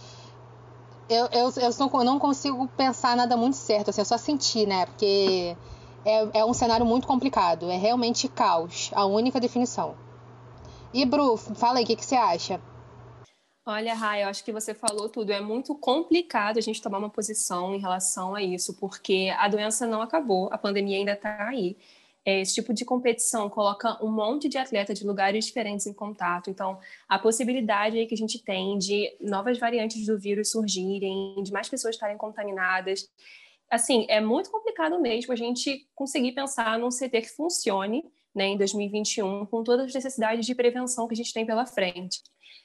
Eu, 1.08 1.28
eu, 1.32 1.52
eu 1.56 2.04
não 2.04 2.18
consigo 2.18 2.66
pensar 2.68 3.16
nada 3.16 3.36
muito 3.36 3.56
certo, 3.56 3.90
assim, 3.90 4.00
é 4.00 4.04
só 4.04 4.16
sentir, 4.16 4.66
né? 4.66 4.86
Porque 4.86 5.56
é, 6.04 6.40
é 6.40 6.44
um 6.44 6.54
cenário 6.54 6.86
muito 6.86 7.06
complicado, 7.06 7.70
é 7.70 7.76
realmente 7.76 8.28
caos, 8.28 8.90
a 8.94 9.04
única 9.04 9.38
definição. 9.38 9.94
E, 10.92 11.04
Bru, 11.04 11.36
fala 11.36 11.78
aí, 11.78 11.84
o 11.84 11.86
que, 11.86 11.96
que 11.96 12.04
você 12.04 12.16
acha? 12.16 12.60
Olha, 13.64 13.94
Rai, 13.94 14.24
eu 14.24 14.28
acho 14.28 14.44
que 14.44 14.52
você 14.52 14.74
falou 14.74 15.08
tudo. 15.08 15.30
É 15.30 15.40
muito 15.40 15.74
complicado 15.76 16.58
a 16.58 16.60
gente 16.60 16.82
tomar 16.82 16.98
uma 16.98 17.08
posição 17.08 17.74
em 17.74 17.78
relação 17.78 18.34
a 18.34 18.42
isso, 18.42 18.74
porque 18.74 19.32
a 19.38 19.46
doença 19.48 19.86
não 19.86 20.02
acabou, 20.02 20.48
a 20.52 20.58
pandemia 20.58 20.98
ainda 20.98 21.12
está 21.12 21.48
aí. 21.48 21.76
É, 22.24 22.40
esse 22.40 22.54
tipo 22.54 22.72
de 22.72 22.84
competição 22.84 23.50
coloca 23.50 23.98
um 24.04 24.10
monte 24.10 24.48
de 24.48 24.56
atleta 24.56 24.94
de 24.94 25.04
lugares 25.04 25.46
diferentes 25.46 25.86
em 25.86 25.92
contato. 25.92 26.50
Então, 26.50 26.78
a 27.08 27.18
possibilidade 27.18 27.98
aí 27.98 28.06
que 28.06 28.14
a 28.14 28.18
gente 28.18 28.42
tem 28.42 28.78
de 28.78 29.16
novas 29.20 29.58
variantes 29.58 30.06
do 30.06 30.18
vírus 30.18 30.50
surgirem, 30.50 31.42
de 31.42 31.52
mais 31.52 31.68
pessoas 31.68 31.96
estarem 31.96 32.16
contaminadas. 32.16 33.08
Assim, 33.68 34.06
é 34.08 34.20
muito 34.20 34.50
complicado 34.50 35.00
mesmo 35.00 35.32
a 35.32 35.36
gente 35.36 35.88
conseguir 35.94 36.32
pensar 36.32 36.78
num 36.78 36.90
CT 36.90 37.22
que 37.22 37.30
funcione 37.30 38.04
né, 38.34 38.46
em 38.46 38.56
2021, 38.56 39.46
com 39.46 39.62
todas 39.62 39.86
as 39.86 39.94
necessidades 39.94 40.46
de 40.46 40.54
prevenção 40.54 41.06
que 41.06 41.14
a 41.14 41.16
gente 41.16 41.32
tem 41.32 41.44
pela 41.44 41.66
frente. 41.66 42.20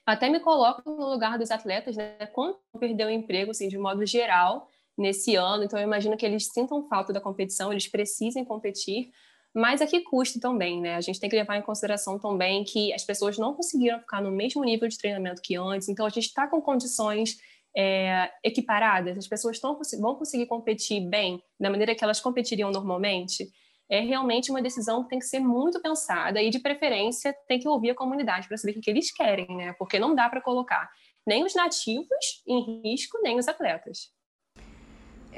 Até 0.06 0.30
me 0.30 0.40
coloco 0.40 0.90
no 0.90 1.10
lugar 1.10 1.38
dos 1.38 1.52
atletas, 1.52 1.98
né? 1.98 2.16
Quando 2.34 2.58
perdeu 2.80 3.08
o 3.08 3.12
emprego, 3.12 3.52
assim, 3.52 3.68
de 3.68 3.78
modo 3.78 4.06
geral, 4.06 4.70
nesse 4.98 5.36
ano, 5.36 5.64
então 5.64 5.78
eu 5.78 5.84
imagino 5.84 6.18
que 6.18 6.26
eles 6.26 6.48
sintam 6.52 6.88
falta 6.88 7.14
da 7.14 7.22
competição, 7.22 7.72
eles 7.72 7.88
precisem 7.88 8.44
competir, 8.44 9.12
mas 9.54 9.82
a 9.82 9.88
que 9.88 10.02
custo 10.02 10.40
também, 10.40 10.82
né? 10.82 10.96
A 10.96 11.02
gente 11.02 11.20
tem 11.20 11.30
que 11.30 11.36
levar 11.36 11.58
em 11.58 11.62
consideração 11.62 12.20
também 12.20 12.64
que 12.64 12.94
as 12.94 13.04
pessoas 13.04 13.38
não 13.38 13.54
conseguiram 13.54 14.00
ficar 14.00 14.22
no 14.22 14.32
mesmo 14.32 14.64
nível 14.64 14.88
de 14.88 14.98
treinamento 14.98 15.42
que 15.42 15.56
antes, 15.56 15.90
então 15.90 16.06
a 16.06 16.10
gente 16.10 16.28
está 16.28 16.48
com 16.48 16.62
condições 16.62 17.38
é, 17.76 18.32
equiparadas, 18.44 19.18
as 19.18 19.28
pessoas 19.28 19.60
tão, 19.60 19.80
vão 20.00 20.16
conseguir 20.16 20.46
competir 20.46 21.02
bem 21.02 21.42
da 21.60 21.70
maneira 21.70 21.96
que 21.96 22.04
elas 22.04 22.20
competiriam 22.20 22.72
normalmente 22.72 23.48
é 23.90 24.02
realmente 24.02 24.52
uma 24.52 24.62
decisão 24.62 25.04
que 25.04 25.10
tem 25.10 25.20
que 25.20 25.26
ser 25.26 25.40
muito 25.40 25.82
pensada 25.82 26.42
e, 26.42 26.50
de 26.50 26.60
preferência, 26.60 27.34
tem 27.48 27.60
que 27.60 27.68
ouvir 27.68 27.92
a 27.92 27.96
comunidade 27.96 28.48
para 28.48 28.58
saber 28.58 28.78
o 28.78 28.82
que 28.82 28.90
eles 28.90 29.12
querem, 29.12 29.48
né? 29.56 29.74
Porque 29.74 29.98
não 29.98 30.14
dá 30.14 30.30
para 30.30 30.42
colocar 30.42 30.90
nem 31.26 31.44
os 31.46 31.56
nativos 31.56 32.44
em 32.46 32.82
risco, 32.84 33.20
nem 33.22 33.38
os 33.38 33.48
atletas. 33.48 34.10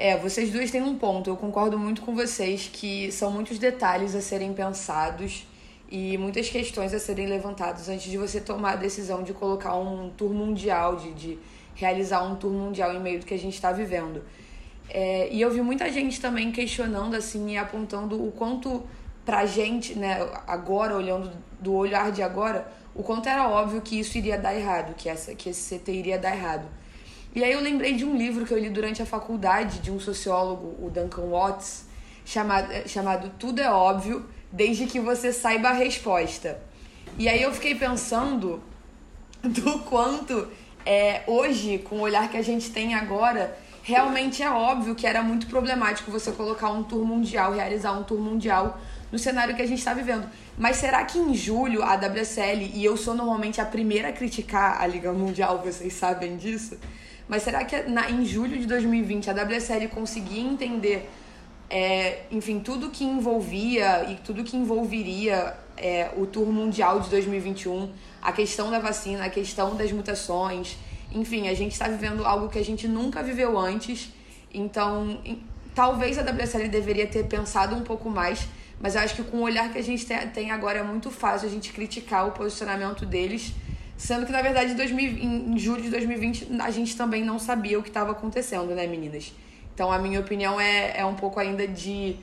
É, 0.02 0.16
vocês 0.16 0.50
duas 0.50 0.70
têm 0.70 0.80
um 0.80 0.96
ponto. 0.96 1.28
Eu 1.28 1.36
concordo 1.36 1.78
muito 1.78 2.00
com 2.00 2.14
vocês 2.14 2.70
que 2.72 3.12
são 3.12 3.30
muitos 3.30 3.58
detalhes 3.58 4.14
a 4.14 4.22
serem 4.22 4.54
pensados 4.54 5.46
e 5.90 6.16
muitas 6.16 6.48
questões 6.48 6.94
a 6.94 6.98
serem 6.98 7.26
levantadas 7.26 7.86
antes 7.86 8.10
de 8.10 8.16
você 8.16 8.40
tomar 8.40 8.72
a 8.72 8.76
decisão 8.76 9.22
de 9.22 9.34
colocar 9.34 9.76
um 9.76 10.08
tour 10.08 10.32
mundial, 10.32 10.96
de, 10.96 11.12
de 11.12 11.38
realizar 11.74 12.22
um 12.22 12.34
tour 12.34 12.50
mundial 12.50 12.94
em 12.94 12.98
meio 12.98 13.20
do 13.20 13.26
que 13.26 13.34
a 13.34 13.38
gente 13.38 13.52
está 13.52 13.72
vivendo. 13.72 14.24
É, 14.88 15.28
e 15.30 15.38
eu 15.38 15.50
vi 15.50 15.60
muita 15.60 15.92
gente 15.92 16.18
também 16.18 16.50
questionando 16.50 17.14
assim 17.14 17.50
e 17.50 17.58
apontando 17.58 18.26
o 18.26 18.32
quanto 18.32 18.82
pra 19.26 19.44
gente, 19.44 19.98
né, 19.98 20.26
agora, 20.46 20.96
olhando 20.96 21.30
do 21.60 21.74
olhar 21.74 22.10
de 22.10 22.22
agora, 22.22 22.72
o 22.94 23.02
quanto 23.02 23.28
era 23.28 23.46
óbvio 23.46 23.82
que 23.82 24.00
isso 24.00 24.16
iria 24.16 24.38
dar 24.38 24.54
errado, 24.54 24.94
que, 24.94 25.10
essa, 25.10 25.34
que 25.34 25.50
esse 25.50 25.78
CT 25.78 25.92
iria 25.92 26.18
dar 26.18 26.34
errado. 26.34 26.79
E 27.34 27.44
aí 27.44 27.52
eu 27.52 27.60
lembrei 27.60 27.94
de 27.94 28.04
um 28.04 28.16
livro 28.16 28.44
que 28.44 28.52
eu 28.52 28.58
li 28.58 28.68
durante 28.68 29.00
a 29.00 29.06
faculdade 29.06 29.78
de 29.78 29.90
um 29.90 30.00
sociólogo, 30.00 30.84
o 30.84 30.90
Duncan 30.90 31.28
Watts, 31.30 31.84
chamado, 32.24 32.88
chamado 32.88 33.30
Tudo 33.38 33.60
é 33.60 33.70
Óbvio, 33.70 34.26
desde 34.50 34.86
que 34.86 34.98
você 34.98 35.32
saiba 35.32 35.68
a 35.68 35.72
resposta. 35.72 36.60
E 37.16 37.28
aí 37.28 37.40
eu 37.40 37.52
fiquei 37.52 37.74
pensando 37.74 38.60
do 39.42 39.78
quanto 39.80 40.48
é, 40.84 41.22
hoje, 41.26 41.78
com 41.78 41.96
o 41.96 42.00
olhar 42.00 42.28
que 42.28 42.36
a 42.36 42.42
gente 42.42 42.70
tem 42.70 42.94
agora, 42.94 43.56
realmente 43.82 44.42
é 44.42 44.50
óbvio 44.50 44.94
que 44.96 45.06
era 45.06 45.22
muito 45.22 45.46
problemático 45.46 46.10
você 46.10 46.32
colocar 46.32 46.70
um 46.70 46.82
tour 46.82 47.04
mundial, 47.04 47.52
realizar 47.52 47.92
um 47.92 48.02
tour 48.02 48.20
mundial 48.20 48.80
no 49.12 49.18
cenário 49.18 49.54
que 49.54 49.62
a 49.62 49.66
gente 49.66 49.78
está 49.78 49.94
vivendo. 49.94 50.28
Mas 50.58 50.76
será 50.76 51.04
que 51.04 51.18
em 51.18 51.32
julho 51.34 51.82
a 51.82 51.94
WSL, 51.94 52.72
e 52.74 52.84
eu 52.84 52.96
sou 52.96 53.14
normalmente 53.14 53.60
a 53.60 53.64
primeira 53.64 54.08
a 54.08 54.12
criticar 54.12 54.80
a 54.80 54.86
Liga 54.86 55.12
Mundial, 55.12 55.62
vocês 55.64 55.92
sabem 55.92 56.36
disso? 56.36 56.76
Mas 57.30 57.44
será 57.44 57.64
que 57.64 57.80
na, 57.84 58.10
em 58.10 58.26
julho 58.26 58.58
de 58.58 58.66
2020 58.66 59.30
a 59.30 59.32
WSL 59.32 59.86
conseguia 59.88 60.42
entender, 60.42 61.08
é, 61.70 62.22
enfim, 62.28 62.58
tudo 62.58 62.90
que 62.90 63.04
envolvia 63.04 64.10
e 64.10 64.16
tudo 64.16 64.42
que 64.42 64.56
envolveria 64.56 65.56
é, 65.76 66.10
o 66.16 66.26
Tour 66.26 66.48
Mundial 66.48 66.98
de 66.98 67.08
2021, 67.08 67.92
a 68.20 68.32
questão 68.32 68.68
da 68.68 68.80
vacina, 68.80 69.26
a 69.26 69.30
questão 69.30 69.76
das 69.76 69.92
mutações, 69.92 70.76
enfim, 71.12 71.46
a 71.46 71.54
gente 71.54 71.70
está 71.70 71.86
vivendo 71.86 72.26
algo 72.26 72.48
que 72.48 72.58
a 72.58 72.64
gente 72.64 72.88
nunca 72.88 73.22
viveu 73.22 73.56
antes. 73.56 74.12
Então, 74.52 75.20
talvez 75.72 76.18
a 76.18 76.22
WSL 76.22 76.68
deveria 76.68 77.06
ter 77.06 77.26
pensado 77.26 77.76
um 77.76 77.82
pouco 77.82 78.10
mais, 78.10 78.48
mas 78.80 78.96
eu 78.96 79.02
acho 79.02 79.14
que 79.14 79.22
com 79.22 79.36
o 79.36 79.42
olhar 79.42 79.70
que 79.70 79.78
a 79.78 79.82
gente 79.84 80.04
tem 80.34 80.50
agora 80.50 80.80
é 80.80 80.82
muito 80.82 81.12
fácil 81.12 81.46
a 81.46 81.50
gente 81.50 81.72
criticar 81.72 82.26
o 82.26 82.32
posicionamento 82.32 83.06
deles, 83.06 83.54
sendo 84.00 84.24
que 84.24 84.32
na 84.32 84.40
verdade 84.40 84.72
em 84.72 85.58
julho 85.58 85.82
de 85.82 85.90
2020 85.90 86.48
a 86.60 86.70
gente 86.70 86.96
também 86.96 87.22
não 87.22 87.38
sabia 87.38 87.78
o 87.78 87.82
que 87.82 87.90
estava 87.90 88.12
acontecendo, 88.12 88.74
né, 88.74 88.86
meninas? 88.86 89.32
Então 89.74 89.92
a 89.92 89.98
minha 89.98 90.18
opinião 90.18 90.58
é, 90.58 90.98
é 90.98 91.04
um 91.04 91.14
pouco 91.14 91.38
ainda 91.38 91.68
de 91.68 92.16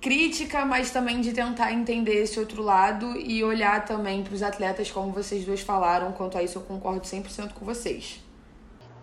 crítica, 0.00 0.64
mas 0.64 0.90
também 0.90 1.20
de 1.20 1.32
tentar 1.32 1.72
entender 1.72 2.22
esse 2.22 2.38
outro 2.40 2.62
lado 2.62 3.16
e 3.16 3.44
olhar 3.44 3.84
também 3.84 4.24
para 4.24 4.34
os 4.34 4.42
atletas, 4.42 4.90
como 4.90 5.12
vocês 5.12 5.44
duas 5.44 5.60
falaram. 5.60 6.10
Quanto 6.12 6.36
a 6.36 6.42
isso, 6.42 6.58
eu 6.58 6.62
concordo 6.62 7.02
100% 7.02 7.52
com 7.52 7.64
vocês. 7.64 8.20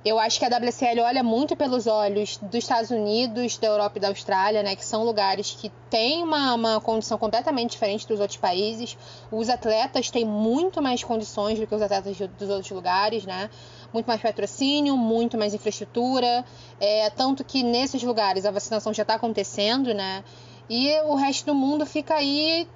Eu 0.06 0.20
acho 0.20 0.38
que 0.38 0.44
a 0.44 0.50
WCL 0.50 1.00
olha 1.02 1.24
muito 1.24 1.56
pelos 1.56 1.88
olhos 1.88 2.36
dos 2.36 2.56
Estados 2.56 2.92
Unidos, 2.92 3.58
da 3.58 3.68
Europa 3.68 3.98
e 3.98 4.02
da 4.02 4.10
Austrália, 4.10 4.62
né, 4.62 4.76
que 4.76 4.84
são 4.84 5.06
lugares 5.06 5.52
que 5.58 5.72
têm 5.90 6.22
uma, 6.22 6.56
uma 6.56 6.82
condição 6.82 7.18
completamente 7.18 7.72
diferente 7.72 8.06
dos 8.06 8.20
outros 8.20 8.38
países. 8.38 8.98
Os 9.32 9.48
atletas 9.48 10.10
têm 10.10 10.26
muito 10.26 10.82
mais 10.82 11.02
condições 11.02 11.58
do 11.58 11.66
que 11.66 11.74
os 11.74 11.82
atletas 11.82 12.18
dos 12.18 12.50
outros 12.50 12.72
lugares, 12.72 13.26
né? 13.26 13.50
Muito 13.94 14.06
mais 14.06 14.22
patrocínio, 14.22 14.98
muito 14.98 15.38
mais 15.38 15.54
infraestrutura. 15.54 16.44
É, 16.82 17.10
tanto 17.12 17.44
que 17.44 17.64
nesses 17.64 18.04
lugares 18.04 18.46
a 18.46 18.52
vacinação 18.52 18.94
já 18.94 19.04
está 19.04 19.14
acontecendo, 19.14 19.94
né? 19.94 20.24
E 20.70 21.00
o 21.04 21.16
resto 21.16 21.46
do 21.46 21.56
mundo 21.56 21.86
fica 21.86 22.16
aí 22.16 22.68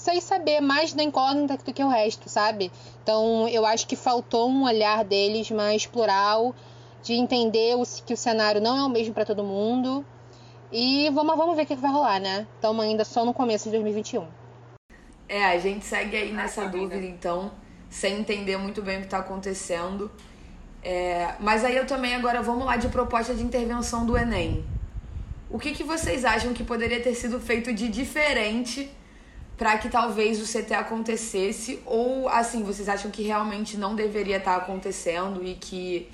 sem 0.00 0.20
saber 0.20 0.60
mais 0.60 0.94
da 0.94 1.02
incógnita 1.02 1.58
do 1.58 1.72
que 1.74 1.84
o 1.84 1.88
resto, 1.88 2.28
sabe? 2.28 2.72
Então 3.02 3.46
eu 3.48 3.66
acho 3.66 3.86
que 3.86 3.94
faltou 3.94 4.48
um 4.48 4.64
olhar 4.64 5.04
deles 5.04 5.50
mais 5.50 5.86
plural, 5.86 6.54
de 7.02 7.12
entender 7.12 7.74
que 8.06 8.14
o 8.14 8.16
cenário 8.16 8.60
não 8.60 8.76
é 8.78 8.82
o 8.82 8.88
mesmo 8.88 9.12
para 9.12 9.26
todo 9.26 9.44
mundo. 9.44 10.04
E 10.72 11.10
vamos, 11.10 11.36
vamos 11.36 11.54
ver 11.54 11.64
o 11.64 11.66
que 11.66 11.74
vai 11.74 11.90
rolar, 11.90 12.18
né? 12.18 12.46
Estamos 12.54 12.84
ainda 12.84 13.04
só 13.04 13.24
no 13.24 13.34
começo 13.34 13.64
de 13.64 13.70
2021. 13.72 14.26
É, 15.28 15.44
a 15.44 15.58
gente 15.58 15.84
segue 15.84 16.16
aí 16.16 16.32
nessa 16.32 16.66
dúvida, 16.66 17.04
então, 17.04 17.50
sem 17.88 18.20
entender 18.20 18.56
muito 18.56 18.80
bem 18.80 18.96
o 18.96 19.00
que 19.00 19.06
está 19.06 19.18
acontecendo. 19.18 20.10
É, 20.82 21.34
mas 21.40 21.62
aí 21.64 21.76
eu 21.76 21.86
também 21.86 22.14
agora 22.14 22.40
vamos 22.40 22.64
lá 22.64 22.76
de 22.76 22.88
proposta 22.88 23.34
de 23.34 23.42
intervenção 23.42 24.06
do 24.06 24.16
Enem. 24.16 24.64
O 25.50 25.58
que, 25.58 25.72
que 25.72 25.84
vocês 25.84 26.24
acham 26.24 26.54
que 26.54 26.64
poderia 26.64 27.00
ter 27.00 27.14
sido 27.14 27.38
feito 27.38 27.72
de 27.72 27.88
diferente 27.88 28.90
para 29.60 29.76
que 29.76 29.90
talvez 29.90 30.40
o 30.40 30.50
CT 30.50 30.72
acontecesse? 30.72 31.82
Ou, 31.84 32.30
assim, 32.30 32.62
vocês 32.62 32.88
acham 32.88 33.10
que 33.10 33.22
realmente 33.22 33.76
não 33.76 33.94
deveria 33.94 34.38
estar 34.38 34.58
tá 34.58 34.62
acontecendo 34.64 35.44
e 35.44 35.54
que, 35.54 36.08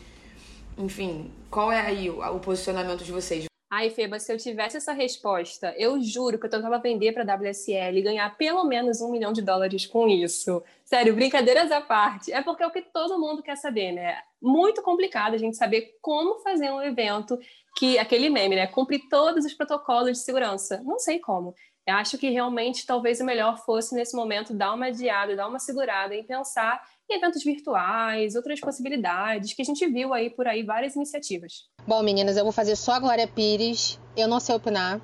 enfim, 0.76 1.30
qual 1.48 1.70
é 1.70 1.80
aí 1.80 2.10
o, 2.10 2.20
o 2.20 2.40
posicionamento 2.40 3.04
de 3.04 3.12
vocês? 3.12 3.44
Ai, 3.70 3.88
Feba, 3.90 4.18
se 4.18 4.32
eu 4.32 4.36
tivesse 4.36 4.76
essa 4.76 4.92
resposta, 4.92 5.72
eu 5.78 6.02
juro 6.02 6.40
que 6.40 6.46
eu 6.46 6.50
tentava 6.50 6.80
vender 6.80 7.12
para 7.12 7.22
a 7.22 7.36
WSL 7.36 7.96
e 7.96 8.02
ganhar 8.02 8.36
pelo 8.36 8.64
menos 8.64 9.00
um 9.00 9.12
milhão 9.12 9.32
de 9.32 9.42
dólares 9.42 9.86
com 9.86 10.08
isso. 10.08 10.60
Sério, 10.84 11.14
brincadeiras 11.14 11.70
à 11.70 11.80
parte. 11.80 12.32
É 12.32 12.42
porque 12.42 12.64
é 12.64 12.66
o 12.66 12.72
que 12.72 12.82
todo 12.82 13.20
mundo 13.20 13.44
quer 13.44 13.56
saber, 13.56 13.92
né? 13.92 14.18
Muito 14.42 14.82
complicado 14.82 15.34
a 15.34 15.38
gente 15.38 15.56
saber 15.56 15.96
como 16.02 16.40
fazer 16.40 16.72
um 16.72 16.82
evento 16.82 17.38
que 17.76 17.96
aquele 17.96 18.28
meme, 18.28 18.56
né? 18.56 18.66
Cumpre 18.66 19.08
todos 19.08 19.44
os 19.44 19.54
protocolos 19.54 20.18
de 20.18 20.24
segurança. 20.24 20.82
Não 20.84 20.98
sei 20.98 21.20
como. 21.20 21.54
Eu 21.86 21.94
acho 21.94 22.18
que 22.18 22.28
realmente 22.28 22.84
talvez 22.84 23.20
o 23.20 23.24
melhor 23.24 23.64
fosse 23.64 23.94
nesse 23.94 24.16
momento 24.16 24.52
dar 24.52 24.74
uma 24.74 24.86
adiada, 24.86 25.36
dar 25.36 25.46
uma 25.46 25.60
segurada 25.60 26.16
e 26.16 26.24
pensar 26.24 26.82
em 27.08 27.16
eventos 27.16 27.44
virtuais, 27.44 28.34
outras 28.34 28.58
possibilidades 28.58 29.52
que 29.52 29.62
a 29.62 29.64
gente 29.64 29.86
viu 29.86 30.12
aí 30.12 30.28
por 30.28 30.48
aí 30.48 30.64
várias 30.64 30.96
iniciativas. 30.96 31.68
Bom, 31.86 32.02
meninas, 32.02 32.36
eu 32.36 32.42
vou 32.42 32.52
fazer 32.52 32.74
só 32.74 32.94
a 32.94 32.98
Glória 32.98 33.28
Pires. 33.28 34.00
Eu 34.16 34.26
não 34.26 34.40
sei 34.40 34.56
opinar. 34.56 35.00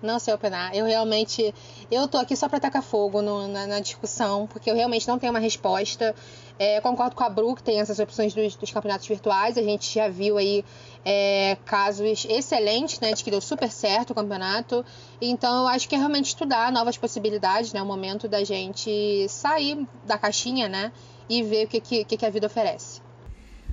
Não 0.00 0.18
sei 0.18 0.32
opinar. 0.32 0.74
Eu 0.74 0.86
realmente. 0.86 1.54
Eu 1.90 2.06
tô 2.06 2.18
aqui 2.18 2.36
só 2.36 2.48
pra 2.48 2.60
tacar 2.60 2.82
fogo 2.82 3.20
no, 3.20 3.48
na, 3.48 3.66
na, 3.66 3.80
discussão, 3.80 4.46
porque 4.46 4.70
eu 4.70 4.74
realmente 4.74 5.08
não 5.08 5.18
tenho 5.18 5.32
uma 5.32 5.40
resposta. 5.40 6.14
É, 6.58 6.80
concordo 6.80 7.14
com 7.14 7.24
a 7.24 7.28
Bru, 7.28 7.54
que 7.54 7.62
tem 7.62 7.80
essas 7.80 7.98
opções 7.98 8.34
dos, 8.34 8.56
dos 8.56 8.70
campeonatos 8.70 9.06
virtuais. 9.06 9.58
A 9.58 9.62
gente 9.62 9.92
já 9.92 10.08
viu 10.08 10.38
aí 10.38 10.64
é, 11.04 11.56
casos 11.64 12.24
excelentes, 12.24 13.00
né? 13.00 13.12
De 13.12 13.24
que 13.24 13.30
deu 13.30 13.40
super 13.40 13.70
certo 13.70 14.10
o 14.10 14.14
campeonato. 14.14 14.84
Então 15.20 15.62
eu 15.62 15.68
acho 15.68 15.88
que 15.88 15.94
é 15.94 15.98
realmente 15.98 16.26
estudar 16.26 16.70
novas 16.70 16.96
possibilidades, 16.96 17.72
né? 17.72 17.82
O 17.82 17.86
momento 17.86 18.28
da 18.28 18.44
gente 18.44 19.26
sair 19.28 19.86
da 20.04 20.16
caixinha, 20.16 20.68
né? 20.68 20.92
E 21.28 21.42
ver 21.42 21.66
o 21.66 21.68
que, 21.68 21.80
que, 21.80 22.16
que 22.16 22.26
a 22.26 22.30
vida 22.30 22.46
oferece. 22.46 23.08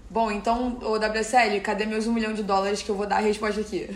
Bom, 0.09 0.31
então, 0.31 0.77
o 0.81 0.95
WSL, 0.95 1.59
cadê 1.61 1.85
meus 1.85 2.07
um 2.07 2.13
milhão 2.13 2.33
de 2.33 2.43
dólares 2.43 2.81
que 2.81 2.89
eu 2.89 2.95
vou 2.95 3.07
dar 3.07 3.17
a 3.17 3.19
resposta 3.19 3.61
aqui? 3.61 3.89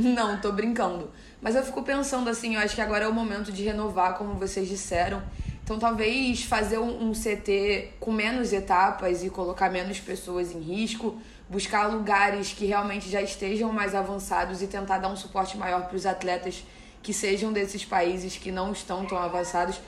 Não, 0.00 0.40
tô 0.40 0.52
brincando. 0.52 1.10
Mas 1.40 1.54
eu 1.54 1.62
fico 1.62 1.82
pensando 1.82 2.28
assim, 2.28 2.54
eu 2.54 2.60
acho 2.60 2.74
que 2.74 2.80
agora 2.80 3.04
é 3.04 3.08
o 3.08 3.12
momento 3.12 3.52
de 3.52 3.62
renovar, 3.62 4.16
como 4.16 4.34
vocês 4.34 4.68
disseram. 4.68 5.22
Então 5.62 5.78
talvez 5.78 6.42
fazer 6.42 6.78
um, 6.78 7.12
CT 7.12 7.90
com 8.00 8.10
menos 8.10 8.52
etapas 8.52 9.22
e 9.22 9.30
colocar 9.30 9.70
menos 9.70 10.00
pessoas 10.00 10.52
em 10.52 10.58
risco, 10.58 11.16
buscar 11.48 11.86
lugares 11.86 12.52
que 12.52 12.66
realmente 12.66 13.08
já 13.08 13.22
estejam 13.22 13.72
mais 13.72 13.94
avançados 13.94 14.62
e 14.62 14.66
tentar 14.66 14.98
dar 14.98 15.08
um 15.08 15.16
suporte 15.16 15.56
maior 15.56 15.86
para 15.86 15.96
os 15.96 16.06
atletas 16.06 16.64
que 17.02 17.12
sejam 17.12 17.52
desses 17.52 17.84
países 17.84 18.36
que 18.36 18.50
não 18.50 18.72
estão 18.72 19.06
tão 19.06 19.18
avançados. 19.18 19.80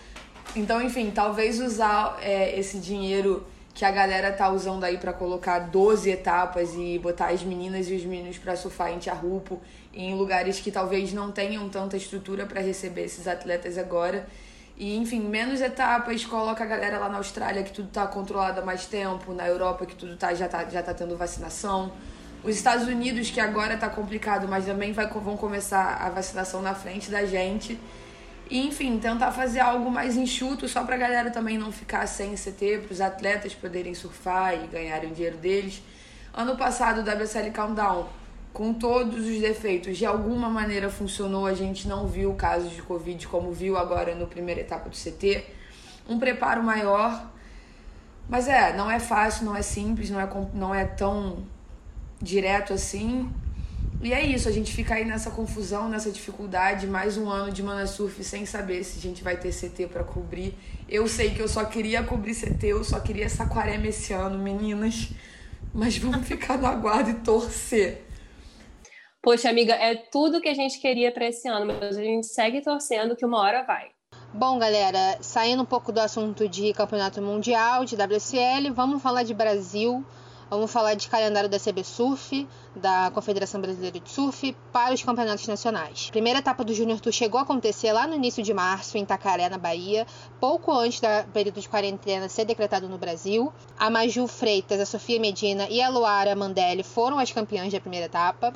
Então, 0.55 0.81
enfim, 0.81 1.11
talvez 1.11 1.61
usar 1.61 2.17
é, 2.23 2.59
esse 2.59 2.79
dinheiro 2.79 3.45
que 3.75 3.85
a 3.85 3.91
galera 3.91 4.31
tá 4.33 4.51
usando 4.51 4.85
aí 4.85 4.99
para 4.99 5.13
colocar 5.13 5.59
12 5.59 6.11
etapas 6.11 6.75
e 6.75 6.99
botar 6.99 7.29
as 7.29 7.43
meninas 7.43 7.89
e 7.89 7.95
os 7.95 8.05
meninos 8.05 8.39
para 8.39 8.55
surfar 8.55 8.93
em 8.93 8.99
Tiarrupo, 8.99 9.61
em 9.95 10.15
lugares 10.15 10.59
que 10.59 10.71
talvez 10.71 11.13
não 11.13 11.31
tenham 11.31 11.69
tanta 11.69 11.97
estrutura 11.97 12.47
para 12.47 12.61
receber 12.61 13.05
esses 13.05 13.27
atletas 13.27 13.77
agora. 13.77 14.27
E, 14.77 14.97
enfim, 14.97 15.21
menos 15.21 15.61
etapas, 15.61 16.25
coloca 16.25 16.65
a 16.65 16.67
galera 16.67 16.99
lá 16.99 17.09
na 17.09 17.19
Austrália 17.19 17.63
que 17.63 17.73
tudo 17.73 17.89
tá 17.89 18.07
controlado 18.07 18.61
há 18.61 18.65
mais 18.65 18.87
tempo, 18.87 19.35
na 19.35 19.47
Europa 19.47 19.85
que 19.85 19.95
tudo 19.95 20.17
tá, 20.17 20.35
já, 20.35 20.49
tá, 20.49 20.65
já 20.65 20.83
tá 20.83 20.95
tendo 20.95 21.17
vacinação. 21.17 21.93
Os 22.43 22.57
Estados 22.57 22.89
Unidos, 22.89 23.31
que 23.31 23.39
agora 23.39 23.77
tá 23.77 23.89
complicado, 23.89 24.49
mas 24.49 24.65
também 24.65 24.93
vai, 24.93 25.07
vão 25.07 25.37
começar 25.37 25.99
a 26.01 26.09
vacinação 26.11 26.61
na 26.63 26.75
frente 26.75 27.11
da 27.11 27.25
gente. 27.25 27.79
E, 28.51 28.67
enfim, 28.67 28.99
tentar 28.99 29.31
fazer 29.31 29.61
algo 29.61 29.91
mais 29.91 30.17
enxuto, 30.17 30.69
só 30.69 30.83
pra 30.85 30.97
galera 30.97 31.31
também 31.31 31.57
não 31.57 31.71
ficar 31.71 32.07
sem 32.07 32.35
CT, 32.35 32.83
pros 32.87 33.01
atletas 33.01 33.55
poderem 33.55 33.95
surfar 33.95 34.55
e 34.55 34.67
ganharem 34.67 35.11
o 35.11 35.15
dinheiro 35.15 35.37
deles. 35.37 35.83
Ano 36.35 36.57
passado, 36.57 36.99
o 36.99 37.03
WSL 37.03 37.53
Countdown, 37.53 38.09
com 38.53 38.75
todos 38.75 39.27
os 39.27 39.41
defeitos, 39.41 39.97
de 39.97 40.05
alguma 40.05 40.49
maneira 40.49 40.91
funcionou. 40.91 41.47
A 41.47 41.55
gente 41.55 41.89
não 41.89 42.07
viu 42.07 42.35
casos 42.35 42.73
de 42.73 42.83
Covid 42.83 43.27
como 43.29 43.53
viu 43.53 43.77
agora 43.77 44.15
no 44.15 44.27
primeira 44.27 44.61
etapa 44.61 44.89
do 44.89 44.97
CT. 44.97 45.45
Um 46.09 46.19
preparo 46.19 46.63
maior. 46.63 47.31
Mas 48.29 48.49
é, 48.49 48.75
não 48.77 48.91
é 48.91 49.01
fácil, 49.01 49.45
não 49.45 49.57
é 49.57 49.63
simples, 49.63 50.11
não 50.11 50.21
é, 50.21 50.29
não 50.55 50.75
é 50.75 50.85
tão 50.85 51.45
direto 52.21 52.73
assim. 52.73 53.31
E 54.03 54.13
é 54.13 54.25
isso, 54.25 54.49
a 54.49 54.53
gente 54.53 54.73
fica 54.73 54.95
aí 54.95 55.05
nessa 55.05 55.31
confusão, 55.31 55.89
nessa 55.89 56.11
dificuldade, 56.11 56.89
mais 56.89 57.17
um 57.17 57.29
ano 57.29 57.53
de 57.53 57.63
Mana 57.63 57.87
Surf 57.87 58.25
sem 58.25 58.45
saber 58.45 58.83
se 58.83 58.99
a 58.99 59.01
gente 59.01 59.23
vai 59.23 59.37
ter 59.37 59.53
CT 59.53 59.87
para 59.87 60.03
cobrir. 60.03 60.57
Eu 60.89 61.07
sei 61.07 61.31
que 61.31 61.41
eu 61.41 61.47
só 61.47 61.65
queria 61.65 62.03
cobrir 62.03 62.35
CT, 62.35 62.67
eu 62.67 62.83
só 62.83 62.99
queria 62.99 63.29
Saquarema 63.29 63.87
esse 63.87 64.13
ano, 64.13 64.39
meninas. 64.39 65.11
Mas 65.73 65.97
vamos 65.99 66.27
ficar 66.27 66.59
no 66.59 66.67
aguardo 66.67 67.11
e 67.11 67.15
torcer. 67.15 68.05
Poxa, 69.23 69.49
amiga, 69.49 69.75
é 69.75 69.95
tudo 69.95 70.41
que 70.41 70.49
a 70.49 70.55
gente 70.55 70.81
queria 70.81 71.13
para 71.13 71.29
esse 71.29 71.47
ano, 71.49 71.65
mas 71.65 71.97
a 71.97 72.03
gente 72.03 72.27
segue 72.27 72.61
torcendo 72.61 73.15
que 73.15 73.25
uma 73.25 73.39
hora 73.39 73.63
vai. 73.63 73.91
Bom, 74.35 74.59
galera, 74.59 75.17
saindo 75.21 75.63
um 75.63 75.67
pouco 75.67 75.93
do 75.93 76.01
assunto 76.01 76.49
de 76.49 76.73
campeonato 76.73 77.23
mundial, 77.23 77.85
de 77.85 77.95
WSL, 77.95 78.73
vamos 78.75 79.01
falar 79.01 79.23
de 79.23 79.33
Brasil. 79.33 80.05
Vamos 80.51 80.71
falar 80.71 80.93
de 80.95 81.09
calendário 81.09 81.49
da 81.49 81.59
CB 81.59 81.83
Surf, 81.83 82.47
da 82.77 83.11
Confederação 83.15 83.59
Brasileira 83.59 83.99
de 83.99 84.11
Surf, 84.11 84.55
para 84.71 84.93
os 84.93 85.03
campeonatos 85.03 85.47
nacionais. 85.47 86.09
A 86.09 86.13
primeira 86.13 86.41
etapa 86.41 86.63
do 86.63 86.75
Júnior 86.75 87.01
Tour 87.01 87.11
chegou 87.11 87.39
a 87.39 87.43
acontecer 87.43 87.91
lá 87.91 88.07
no 88.07 88.15
início 88.15 88.43
de 88.43 88.53
março, 88.53 88.99
em 88.99 89.03
Itacaré, 89.03 89.49
na 89.49 89.57
Bahia, 89.57 90.07
pouco 90.39 90.71
antes 90.73 91.01
do 91.01 91.33
período 91.33 91.59
de 91.59 91.69
quarentena 91.69 92.29
ser 92.29 92.45
decretado 92.45 92.87
no 92.87 92.99
Brasil. 92.99 93.51
A 93.79 93.89
Maju 93.89 94.27
Freitas, 94.27 94.79
a 94.79 94.85
Sofia 94.85 95.19
Medina 95.19 95.69
e 95.71 95.81
a 95.81 95.89
Luara 95.89 96.37
Mandelli 96.37 96.83
foram 96.83 97.19
as 97.19 97.33
campeãs 97.33 97.73
da 97.73 97.81
primeira 97.81 98.05
etapa. 98.05 98.53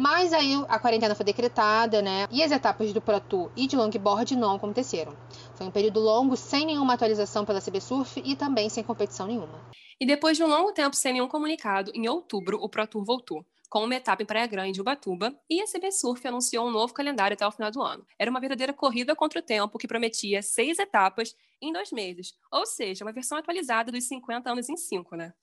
Mas 0.00 0.32
aí 0.32 0.54
a 0.66 0.78
quarentena 0.78 1.14
foi 1.14 1.26
decretada, 1.26 2.00
né? 2.00 2.26
E 2.30 2.42
as 2.42 2.50
etapas 2.50 2.90
do 2.90 3.02
Pro 3.02 3.20
Tour 3.20 3.52
e 3.54 3.66
de 3.66 3.76
longboard 3.76 4.34
não 4.34 4.54
aconteceram. 4.54 5.14
Foi 5.54 5.66
um 5.66 5.70
período 5.70 6.00
longo 6.00 6.38
sem 6.38 6.64
nenhuma 6.64 6.94
atualização 6.94 7.44
pela 7.44 7.60
CB 7.60 7.82
Surf 7.82 8.18
e 8.24 8.34
também 8.34 8.70
sem 8.70 8.82
competição 8.82 9.26
nenhuma. 9.26 9.60
E 10.00 10.06
depois 10.06 10.38
de 10.38 10.42
um 10.42 10.46
longo 10.46 10.72
tempo 10.72 10.96
sem 10.96 11.12
nenhum 11.12 11.28
comunicado, 11.28 11.92
em 11.94 12.08
outubro 12.08 12.56
o 12.62 12.66
Pro 12.66 12.86
Tour 12.86 13.04
voltou 13.04 13.44
com 13.68 13.84
uma 13.84 13.94
etapa 13.94 14.22
em 14.22 14.26
Praia 14.26 14.46
Grande, 14.46 14.80
Ubatuba, 14.80 15.38
e 15.48 15.60
a 15.60 15.66
CB 15.66 15.92
Surf 15.92 16.26
anunciou 16.26 16.66
um 16.66 16.70
novo 16.72 16.94
calendário 16.94 17.34
até 17.34 17.46
o 17.46 17.52
final 17.52 17.70
do 17.70 17.82
ano. 17.82 18.04
Era 18.18 18.30
uma 18.30 18.40
verdadeira 18.40 18.72
corrida 18.72 19.14
contra 19.14 19.38
o 19.38 19.42
tempo 19.42 19.78
que 19.78 19.86
prometia 19.86 20.40
seis 20.40 20.78
etapas 20.78 21.36
em 21.60 21.72
dois 21.72 21.92
meses, 21.92 22.32
ou 22.50 22.64
seja, 22.64 23.04
uma 23.04 23.12
versão 23.12 23.36
atualizada 23.36 23.92
dos 23.92 24.08
50 24.08 24.50
anos 24.50 24.68
em 24.68 24.76
cinco, 24.78 25.14
né? 25.14 25.34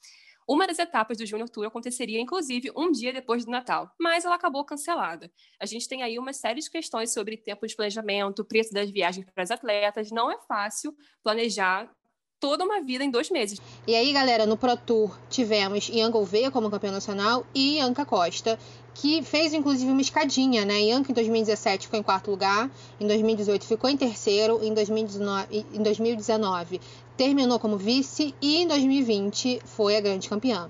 Uma 0.48 0.66
das 0.66 0.80
etapas 0.80 1.18
do 1.18 1.26
Junior 1.26 1.50
Tour 1.50 1.66
aconteceria, 1.66 2.22
inclusive, 2.22 2.72
um 2.74 2.90
dia 2.90 3.12
depois 3.12 3.44
do 3.44 3.52
Natal, 3.52 3.92
mas 4.00 4.24
ela 4.24 4.36
acabou 4.36 4.64
cancelada. 4.64 5.30
A 5.60 5.66
gente 5.66 5.90
tem 5.90 6.04
aí 6.04 6.18
uma 6.18 6.32
série 6.32 6.62
de 6.62 6.72
questões 6.72 7.12
sobre 7.12 7.36
tempo 7.36 7.68
de 7.68 7.76
planejamento, 7.76 8.46
preço 8.46 8.74
das 8.74 8.90
viagens 8.90 9.26
para 9.26 9.44
as 9.44 9.52
atletas. 9.52 10.10
Não 10.10 10.32
é 10.32 10.38
fácil 10.48 10.96
planejar 11.22 11.92
toda 12.40 12.64
uma 12.64 12.82
vida 12.82 13.04
em 13.04 13.12
dois 13.12 13.30
meses. 13.30 13.60
E 13.86 13.94
aí, 13.94 14.14
galera, 14.14 14.46
no 14.46 14.56
Pro 14.56 14.78
Tour 14.78 15.20
tivemos 15.30 15.90
Ian 15.90 16.12
Gouveia 16.12 16.50
como 16.50 16.70
campeão 16.70 16.94
nacional 16.94 17.46
e 17.54 17.78
Ianca 17.78 18.06
Costa, 18.06 18.58
que 19.00 19.22
fez 19.22 19.54
inclusive 19.54 19.92
uma 19.92 20.02
escadinha, 20.02 20.66
né? 20.66 20.82
Ianca 20.82 21.12
em 21.12 21.16
2017 21.16 21.86
ficou 21.86 22.00
em 22.00 22.04
quarto 22.04 22.32
lugar, 22.32 22.70
em 23.00 23.06
2018 23.06 23.66
ficou 23.66 23.90
em 23.90 23.96
terceiro, 23.96 24.60
em 24.64 24.74
2019, 24.74 25.66
em 25.74 25.84
2019 25.84 26.82
terminou 27.16 27.60
como 27.60 27.78
vice 27.78 28.34
e 28.42 28.58
em 28.58 28.68
2020 28.68 29.62
foi 29.66 29.98
a 29.98 30.02
grande 30.02 30.28
campeã. 30.28 30.70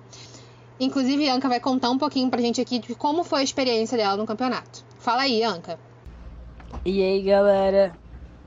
Inclusive, 0.79 1.23
Ianca 1.23 1.49
vai 1.49 1.59
contar 1.59 1.89
um 1.89 1.97
pouquinho 1.97 2.29
pra 2.29 2.39
gente 2.39 2.61
aqui 2.61 2.79
de 2.79 2.93
como 2.95 3.23
foi 3.23 3.41
a 3.41 3.43
experiência 3.43 3.97
dela 3.97 4.15
no 4.15 4.25
campeonato. 4.25 4.85
Fala 4.99 5.23
aí, 5.23 5.39
Ianca. 5.39 5.79
E 6.85 7.01
aí, 7.01 7.21
galera 7.21 7.93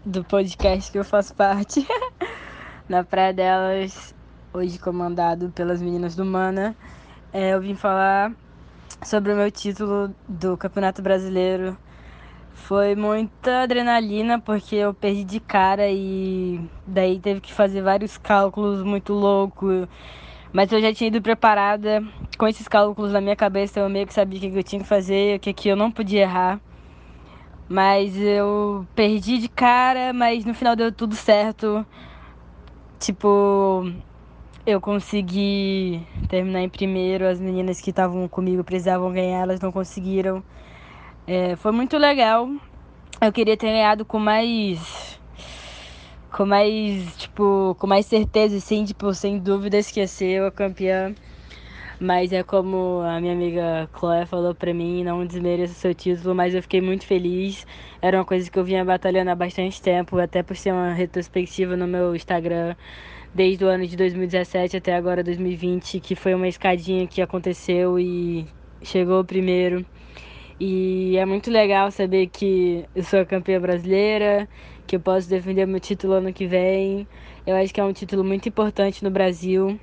do 0.04 0.22
podcast 0.22 0.92
que 0.92 0.98
eu 0.98 1.04
faço 1.04 1.34
parte. 1.34 1.86
na 2.88 3.02
Praia 3.02 3.32
delas, 3.32 4.14
hoje 4.52 4.78
comandado 4.78 5.50
pelas 5.50 5.80
meninas 5.82 6.14
do 6.14 6.24
Mana. 6.24 6.76
É, 7.32 7.54
eu 7.54 7.60
vim 7.60 7.74
falar 7.74 8.32
sobre 9.04 9.32
o 9.32 9.36
meu 9.36 9.50
título 9.50 10.14
do 10.28 10.56
Campeonato 10.56 11.02
Brasileiro. 11.02 11.76
Foi 12.52 12.94
muita 12.94 13.62
adrenalina 13.62 14.38
porque 14.38 14.76
eu 14.76 14.92
perdi 14.92 15.24
de 15.24 15.40
cara 15.40 15.88
e 15.90 16.60
daí 16.86 17.18
teve 17.18 17.40
que 17.40 17.52
fazer 17.52 17.82
vários 17.82 18.18
cálculos 18.18 18.82
muito 18.82 19.12
loucos. 19.12 19.88
Mas 20.52 20.70
eu 20.72 20.80
já 20.80 20.92
tinha 20.92 21.08
ido 21.08 21.22
preparada 21.22 22.02
com 22.36 22.46
esses 22.46 22.68
cálculos 22.68 23.12
na 23.12 23.20
minha 23.20 23.36
cabeça, 23.36 23.80
eu 23.80 23.88
meio 23.88 24.06
que 24.06 24.12
sabia 24.12 24.38
o 24.38 24.52
que 24.52 24.58
eu 24.58 24.64
tinha 24.64 24.82
que 24.82 24.88
fazer, 24.88 25.36
o 25.36 25.40
que 25.40 25.68
eu 25.68 25.76
não 25.76 25.90
podia 25.90 26.22
errar. 26.22 26.60
Mas 27.68 28.16
eu 28.16 28.86
perdi 28.96 29.38
de 29.38 29.48
cara, 29.48 30.12
mas 30.12 30.44
no 30.44 30.52
final 30.52 30.74
deu 30.74 30.90
tudo 30.92 31.14
certo. 31.14 31.86
Tipo, 32.98 33.90
eu 34.66 34.80
consegui 34.80 36.06
terminar 36.28 36.62
em 36.62 36.68
primeiro. 36.68 37.26
As 37.26 37.40
meninas 37.40 37.80
que 37.80 37.90
estavam 37.90 38.28
comigo 38.28 38.64
precisavam 38.64 39.12
ganhar, 39.12 39.40
elas 39.42 39.60
não 39.60 39.72
conseguiram. 39.72 40.42
É, 41.26 41.56
foi 41.56 41.72
muito 41.72 41.96
legal. 41.96 42.48
Eu 43.20 43.32
queria 43.32 43.56
ter 43.56 43.66
ganhado 43.66 44.04
com 44.04 44.18
mais. 44.18 45.20
Com 46.30 46.46
mais, 46.46 47.16
tipo, 47.16 47.76
com 47.78 47.86
mais 47.86 48.06
certeza, 48.06 48.60
sim, 48.60 48.84
tipo, 48.84 49.12
sem 49.12 49.42
ia 49.96 50.06
ser 50.06 50.42
a 50.42 50.50
campeã. 50.50 51.14
Mas 52.00 52.32
é 52.32 52.42
como 52.42 53.02
a 53.02 53.20
minha 53.20 53.34
amiga 53.34 53.86
Chloe 53.94 54.24
falou 54.24 54.54
pra 54.54 54.72
mim, 54.72 55.04
não 55.04 55.26
desmereça 55.26 55.74
seu 55.74 55.94
título, 55.94 56.34
mas 56.34 56.54
eu 56.54 56.62
fiquei 56.62 56.80
muito 56.80 57.04
feliz. 57.04 57.66
Era 58.00 58.16
uma 58.16 58.24
coisa 58.24 58.50
que 58.50 58.58
eu 58.58 58.64
vinha 58.64 58.82
batalhando 58.82 59.30
há 59.30 59.34
bastante 59.34 59.82
tempo, 59.82 60.18
até 60.18 60.42
por 60.42 60.56
ser 60.56 60.72
uma 60.72 60.94
retrospectiva 60.94 61.76
no 61.76 61.86
meu 61.86 62.16
Instagram, 62.16 62.74
desde 63.34 63.64
o 63.64 63.68
ano 63.68 63.86
de 63.86 63.96
2017 63.96 64.76
até 64.76 64.94
agora 64.94 65.22
2020, 65.22 66.00
que 66.00 66.14
foi 66.14 66.34
uma 66.34 66.48
escadinha 66.48 67.06
que 67.06 67.22
aconteceu 67.22 67.98
e 67.98 68.46
chegou 68.82 69.24
primeiro. 69.24 69.84
E 70.58 71.16
é 71.16 71.24
muito 71.24 71.50
legal 71.50 71.90
saber 71.90 72.28
que 72.28 72.84
eu 72.94 73.02
sou 73.02 73.24
campeã 73.24 73.60
brasileira, 73.60 74.48
que 74.86 74.96
eu 74.96 75.00
posso 75.00 75.28
defender 75.28 75.66
meu 75.66 75.80
título 75.80 76.14
ano 76.14 76.32
que 76.32 76.46
vem. 76.46 77.08
Eu 77.46 77.56
acho 77.56 77.72
que 77.72 77.80
é 77.80 77.84
um 77.84 77.92
título 77.92 78.22
muito 78.24 78.48
importante 78.48 79.02
no 79.02 79.10
Brasil 79.10 79.80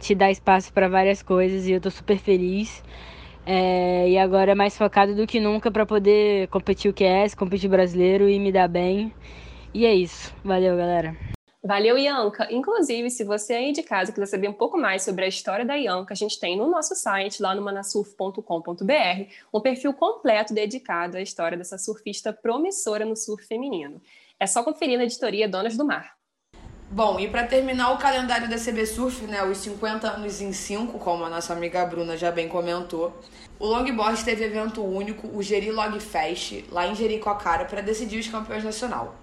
te 0.00 0.14
dá 0.14 0.30
espaço 0.30 0.72
para 0.72 0.88
várias 0.88 1.22
coisas 1.22 1.66
e 1.66 1.72
eu 1.72 1.80
tô 1.80 1.90
super 1.90 2.18
feliz. 2.18 2.82
É, 3.46 4.08
e 4.08 4.18
agora 4.18 4.52
é 4.52 4.54
mais 4.54 4.76
focado 4.76 5.14
do 5.14 5.26
que 5.26 5.40
nunca 5.40 5.70
para 5.70 5.86
poder 5.86 6.48
competir 6.48 6.90
o 6.90 6.94
QS, 6.94 7.34
competir 7.36 7.68
brasileiro 7.68 8.28
e 8.28 8.38
me 8.38 8.52
dar 8.52 8.68
bem. 8.68 9.12
E 9.74 9.86
é 9.86 9.94
isso. 9.94 10.32
Valeu, 10.44 10.76
galera. 10.76 11.16
Valeu, 11.62 11.98
Ianca. 11.98 12.48
Inclusive, 12.50 13.10
se 13.10 13.22
você 13.22 13.52
aí 13.52 13.72
de 13.72 13.82
casa 13.82 14.12
quiser 14.12 14.26
saber 14.26 14.48
um 14.48 14.52
pouco 14.52 14.78
mais 14.78 15.02
sobre 15.02 15.26
a 15.26 15.28
história 15.28 15.64
da 15.64 15.74
Ianca, 15.74 16.14
a 16.14 16.16
gente 16.16 16.40
tem 16.40 16.56
no 16.56 16.66
nosso 16.66 16.94
site, 16.94 17.42
lá 17.42 17.54
no 17.54 17.60
manasurf.com.br, 17.60 19.32
um 19.52 19.60
perfil 19.60 19.92
completo 19.92 20.54
dedicado 20.54 21.18
à 21.18 21.20
história 21.20 21.58
dessa 21.58 21.76
surfista 21.76 22.32
promissora 22.32 23.04
no 23.04 23.14
surf 23.14 23.46
feminino. 23.46 24.00
É 24.38 24.46
só 24.46 24.62
conferir 24.62 24.96
na 24.96 25.04
editoria 25.04 25.46
Donas 25.46 25.76
do 25.76 25.84
Mar. 25.84 26.14
Bom, 26.90 27.20
e 27.20 27.28
para 27.28 27.46
terminar 27.46 27.92
o 27.92 27.98
calendário 27.98 28.48
da 28.48 28.56
CB 28.56 28.86
Surf, 28.86 29.24
né, 29.26 29.44
os 29.44 29.58
50 29.58 30.08
anos 30.08 30.40
em 30.40 30.52
5, 30.52 30.98
como 30.98 31.24
a 31.24 31.28
nossa 31.28 31.52
amiga 31.52 31.84
Bruna 31.84 32.16
já 32.16 32.32
bem 32.32 32.48
comentou, 32.48 33.12
o 33.60 33.66
longboard 33.66 34.24
teve 34.24 34.44
evento 34.44 34.82
único, 34.82 35.28
o 35.28 35.42
Geri 35.42 35.70
Log 35.70 36.00
Fest, 36.00 36.64
lá 36.72 36.88
em 36.88 36.94
Jericoacoara, 36.96 37.66
para 37.66 37.80
decidir 37.80 38.18
os 38.18 38.26
campeões 38.26 38.64
nacional. 38.64 39.14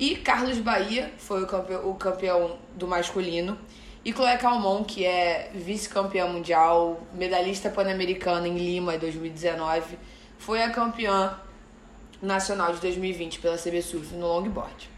E 0.00 0.16
Carlos 0.16 0.56
Bahia 0.56 1.12
foi 1.18 1.42
o 1.42 1.46
campeão, 1.46 1.90
o 1.90 1.94
campeão 1.94 2.58
do 2.74 2.88
masculino. 2.88 3.58
E 4.02 4.10
Chloé 4.14 4.38
Calmon, 4.38 4.82
que 4.82 5.04
é 5.04 5.50
vice-campeã 5.54 6.26
mundial, 6.26 7.06
medalhista 7.12 7.68
pan-americana 7.68 8.48
em 8.48 8.56
Lima 8.56 8.94
em 8.94 8.98
2019, 8.98 9.98
foi 10.38 10.62
a 10.62 10.70
campeã 10.70 11.38
nacional 12.22 12.72
de 12.72 12.80
2020 12.80 13.40
pela 13.40 13.58
CB 13.58 13.82
Surf 13.82 14.14
no 14.14 14.26
longboard. 14.26 14.88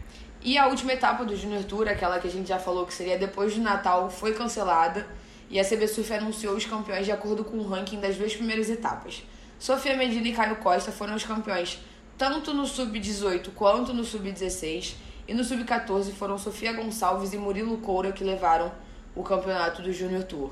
E 0.41 0.57
a 0.57 0.67
última 0.67 0.93
etapa 0.93 1.25
do 1.25 1.35
Junior 1.35 1.65
Tour, 1.65 1.89
aquela 1.89 2.17
que 2.17 2.29
a 2.29 2.31
gente 2.31 2.47
já 2.47 2.57
falou 2.57 2.85
que 2.85 2.93
seria 2.93 3.17
depois 3.17 3.53
do 3.53 3.61
Natal, 3.61 4.09
foi 4.09 4.33
cancelada 4.33 5.05
e 5.49 5.59
a 5.59 5.65
CB 5.65 5.85
Surf 5.89 6.13
anunciou 6.13 6.55
os 6.55 6.63
campeões 6.65 7.05
de 7.05 7.11
acordo 7.11 7.43
com 7.43 7.57
o 7.57 7.67
ranking 7.67 7.99
das 7.99 8.15
duas 8.15 8.33
primeiras 8.33 8.69
etapas. 8.69 9.21
Sofia 9.59 9.97
Medina 9.97 10.29
e 10.29 10.31
Caio 10.31 10.55
Costa 10.55 10.93
foram 10.93 11.13
os 11.13 11.25
campeões 11.25 11.77
tanto 12.17 12.53
no 12.53 12.65
sub-18 12.65 13.49
quanto 13.55 13.93
no 13.93 14.03
sub-16. 14.03 14.95
E 15.27 15.33
no 15.33 15.43
sub-14 15.43 16.11
foram 16.11 16.37
Sofia 16.37 16.73
Gonçalves 16.73 17.33
e 17.33 17.37
Murilo 17.37 17.77
Coura 17.77 18.11
que 18.11 18.23
levaram 18.23 18.71
o 19.15 19.23
campeonato 19.23 19.81
do 19.81 19.93
Junior 19.93 20.23
Tour. 20.23 20.51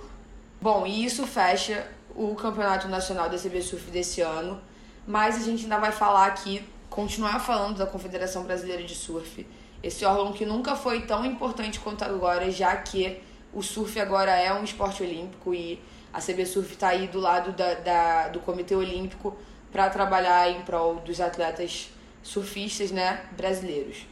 Bom, 0.61 0.85
e 0.85 1.03
isso 1.03 1.25
fecha 1.25 1.87
o 2.15 2.35
campeonato 2.35 2.87
nacional 2.87 3.29
da 3.29 3.37
CB 3.37 3.61
Surf 3.61 3.89
desse 3.91 4.21
ano, 4.21 4.61
mas 5.05 5.35
a 5.35 5.39
gente 5.39 5.63
ainda 5.63 5.77
vai 5.77 5.91
falar 5.91 6.27
aqui, 6.27 6.63
continuar 6.89 7.39
falando 7.39 7.77
da 7.77 7.85
Confederação 7.85 8.43
Brasileira 8.43 8.83
de 8.83 8.93
Surf, 8.93 9.45
esse 9.81 10.05
órgão 10.05 10.31
que 10.31 10.45
nunca 10.45 10.75
foi 10.75 11.01
tão 11.01 11.25
importante 11.25 11.79
quanto 11.79 12.03
agora, 12.03 12.51
já 12.51 12.75
que 12.75 13.19
o 13.53 13.61
surf 13.61 13.99
agora 13.99 14.31
é 14.31 14.53
um 14.53 14.63
esporte 14.63 15.01
olímpico 15.01 15.53
e 15.53 15.81
a 16.13 16.21
CB 16.21 16.45
Surf 16.45 16.73
está 16.73 16.89
aí 16.89 17.07
do 17.07 17.19
lado 17.19 17.51
da, 17.51 17.73
da, 17.73 18.27
do 18.29 18.39
Comitê 18.39 18.75
Olímpico 18.75 19.35
para 19.71 19.89
trabalhar 19.89 20.49
em 20.49 20.61
prol 20.63 20.95
dos 20.95 21.21
atletas 21.21 21.89
surfistas 22.21 22.91
né, 22.91 23.27
brasileiros. 23.31 24.05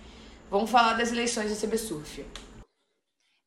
Vamos 0.49 0.69
falar 0.69 0.93
das 0.93 1.11
eleições 1.11 1.51
da 1.51 1.67
CB 1.67 1.77
Surf. 1.77 2.25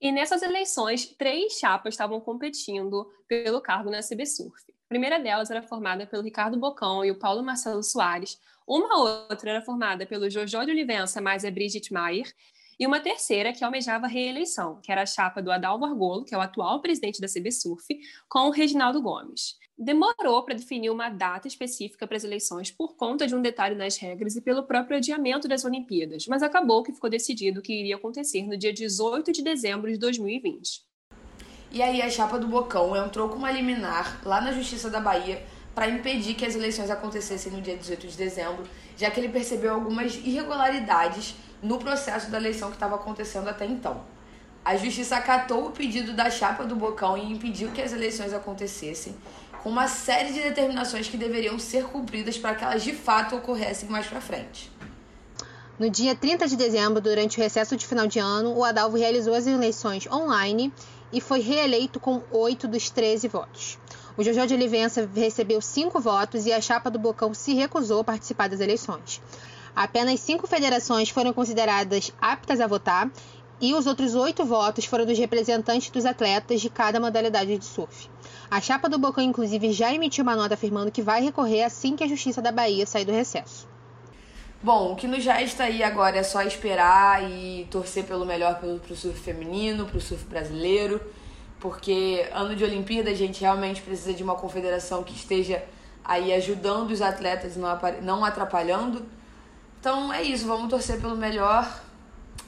E 0.00 0.10
nessas 0.10 0.42
eleições, 0.42 1.06
três 1.06 1.54
chapas 1.54 1.94
estavam 1.94 2.20
competindo 2.20 3.08
pelo 3.28 3.60
cargo 3.60 3.90
na 3.90 4.00
CB 4.00 4.26
Surf. 4.26 4.62
A 4.68 4.88
primeira 4.88 5.18
delas 5.18 5.50
era 5.50 5.62
formada 5.62 6.06
pelo 6.06 6.22
Ricardo 6.22 6.58
Bocão 6.58 7.04
e 7.04 7.10
o 7.10 7.18
Paulo 7.18 7.42
Marcelo 7.42 7.82
Soares. 7.82 8.38
Uma 8.66 8.98
outra 8.98 9.50
era 9.50 9.62
formada 9.62 10.04
pelo 10.04 10.28
Jojo 10.28 10.64
de 10.64 10.70
Olivença 10.70 11.20
mais 11.20 11.44
a 11.44 11.50
Brigitte 11.50 11.92
Maier. 11.92 12.32
E 12.82 12.86
uma 12.86 12.98
terceira 12.98 13.52
que 13.52 13.62
almejava 13.62 14.08
reeleição, 14.08 14.80
que 14.82 14.90
era 14.90 15.02
a 15.02 15.06
chapa 15.06 15.40
do 15.40 15.52
Adalvo 15.52 15.84
Argolo, 15.84 16.24
que 16.24 16.34
é 16.34 16.36
o 16.36 16.40
atual 16.40 16.80
presidente 16.80 17.20
da 17.20 17.28
CB 17.28 17.52
Surf, 17.52 17.86
com 18.28 18.48
o 18.48 18.50
Reginaldo 18.50 19.00
Gomes 19.00 19.56
demorou 19.78 20.44
para 20.44 20.54
definir 20.54 20.90
uma 20.90 21.08
data 21.08 21.48
específica 21.48 22.06
para 22.06 22.16
as 22.16 22.24
eleições 22.24 22.70
por 22.70 22.94
conta 22.94 23.26
de 23.26 23.34
um 23.34 23.42
detalhe 23.42 23.74
nas 23.74 23.96
regras 23.96 24.36
e 24.36 24.40
pelo 24.40 24.64
próprio 24.64 24.98
adiamento 24.98 25.48
das 25.48 25.64
Olimpíadas, 25.64 26.26
mas 26.26 26.42
acabou 26.42 26.82
que 26.82 26.92
ficou 26.92 27.08
decidido 27.08 27.62
que 27.62 27.72
iria 27.72 27.96
acontecer 27.96 28.42
no 28.42 28.56
dia 28.56 28.72
18 28.72 29.32
de 29.32 29.42
dezembro 29.42 29.90
de 29.90 29.96
2020. 29.96 30.82
E 31.70 31.82
aí 31.82 32.02
a 32.02 32.10
chapa 32.10 32.38
do 32.38 32.46
Bocão 32.46 32.94
entrou 32.96 33.28
com 33.28 33.36
uma 33.36 33.50
liminar 33.50 34.20
lá 34.24 34.40
na 34.40 34.52
Justiça 34.52 34.90
da 34.90 35.00
Bahia 35.00 35.42
para 35.74 35.88
impedir 35.88 36.34
que 36.34 36.44
as 36.44 36.54
eleições 36.54 36.90
acontecessem 36.90 37.50
no 37.50 37.62
dia 37.62 37.76
18 37.76 38.06
de 38.06 38.16
dezembro, 38.16 38.64
já 38.96 39.10
que 39.10 39.18
ele 39.18 39.30
percebeu 39.30 39.72
algumas 39.72 40.14
irregularidades 40.16 41.34
no 41.62 41.78
processo 41.78 42.30
da 42.30 42.38
eleição 42.38 42.68
que 42.68 42.76
estava 42.76 42.96
acontecendo 42.96 43.48
até 43.48 43.64
então. 43.64 44.02
A 44.64 44.76
justiça 44.76 45.16
acatou 45.16 45.66
o 45.66 45.70
pedido 45.70 46.12
da 46.12 46.30
chapa 46.30 46.64
do 46.64 46.76
Bocão 46.76 47.16
e 47.16 47.32
impediu 47.32 47.70
que 47.70 47.80
as 47.80 47.92
eleições 47.92 48.32
acontecessem, 48.32 49.14
com 49.62 49.70
uma 49.70 49.88
série 49.88 50.32
de 50.32 50.40
determinações 50.40 51.08
que 51.08 51.16
deveriam 51.16 51.58
ser 51.58 51.84
cumpridas 51.84 52.36
para 52.36 52.54
que 52.54 52.64
elas 52.64 52.82
de 52.82 52.92
fato 52.92 53.36
ocorressem 53.36 53.88
mais 53.88 54.06
para 54.06 54.20
frente. 54.20 54.70
No 55.78 55.88
dia 55.88 56.14
30 56.14 56.46
de 56.46 56.56
dezembro, 56.56 57.00
durante 57.00 57.38
o 57.38 57.42
recesso 57.42 57.76
de 57.76 57.86
final 57.86 58.06
de 58.06 58.18
ano, 58.18 58.56
o 58.56 58.64
Adalvo 58.64 58.96
realizou 58.96 59.34
as 59.34 59.46
eleições 59.46 60.06
online 60.06 60.72
e 61.12 61.20
foi 61.20 61.40
reeleito 61.40 61.98
com 61.98 62.22
8 62.30 62.68
dos 62.68 62.90
13 62.90 63.26
votos. 63.28 63.78
O 64.16 64.22
Jojo 64.22 64.46
de 64.46 64.54
Olivença 64.54 65.08
recebeu 65.14 65.60
5 65.60 65.98
votos 65.98 66.46
e 66.46 66.52
a 66.52 66.60
chapa 66.60 66.90
do 66.90 66.98
Bocão 66.98 67.32
se 67.32 67.54
recusou 67.54 68.00
a 68.00 68.04
participar 68.04 68.48
das 68.48 68.60
eleições. 68.60 69.20
Apenas 69.74 70.20
cinco 70.20 70.46
federações 70.46 71.08
foram 71.08 71.32
consideradas 71.32 72.12
aptas 72.20 72.60
a 72.60 72.66
votar 72.66 73.10
e 73.60 73.74
os 73.74 73.86
outros 73.86 74.14
oito 74.14 74.44
votos 74.44 74.84
foram 74.84 75.06
dos 75.06 75.18
representantes 75.18 75.88
dos 75.88 76.04
atletas 76.04 76.60
de 76.60 76.68
cada 76.68 76.98
modalidade 76.98 77.56
de 77.56 77.64
surf. 77.64 78.10
A 78.50 78.60
chapa 78.60 78.88
do 78.88 78.98
Bocão, 78.98 79.22
inclusive, 79.22 79.72
já 79.72 79.94
emitiu 79.94 80.24
uma 80.24 80.36
nota 80.36 80.54
afirmando 80.54 80.90
que 80.90 81.00
vai 81.00 81.22
recorrer 81.22 81.62
assim 81.62 81.94
que 81.94 82.02
a 82.02 82.08
Justiça 82.08 82.42
da 82.42 82.50
Bahia 82.50 82.84
sair 82.84 83.04
do 83.04 83.12
recesso. 83.12 83.68
Bom, 84.62 84.92
o 84.92 84.96
que 84.96 85.08
nos 85.08 85.24
resta 85.24 85.64
aí 85.64 85.82
agora 85.82 86.18
é 86.18 86.22
só 86.22 86.42
esperar 86.42 87.28
e 87.28 87.66
torcer 87.70 88.04
pelo 88.04 88.26
melhor 88.26 88.60
pro, 88.60 88.78
pro 88.78 88.94
surf 88.94 89.18
feminino, 89.18 89.86
pro 89.86 90.00
surf 90.00 90.24
brasileiro, 90.24 91.00
porque 91.58 92.28
ano 92.32 92.54
de 92.54 92.62
Olimpíada 92.62 93.10
a 93.10 93.14
gente 93.14 93.40
realmente 93.40 93.80
precisa 93.80 94.12
de 94.12 94.22
uma 94.22 94.34
confederação 94.34 95.02
que 95.02 95.14
esteja 95.14 95.62
aí 96.04 96.32
ajudando 96.32 96.90
os 96.90 97.00
atletas, 97.00 97.56
não 98.02 98.24
atrapalhando. 98.24 99.04
Então 99.82 100.12
é 100.12 100.22
isso, 100.22 100.46
vamos 100.46 100.70
torcer 100.70 101.00
pelo 101.00 101.16
melhor, 101.16 101.82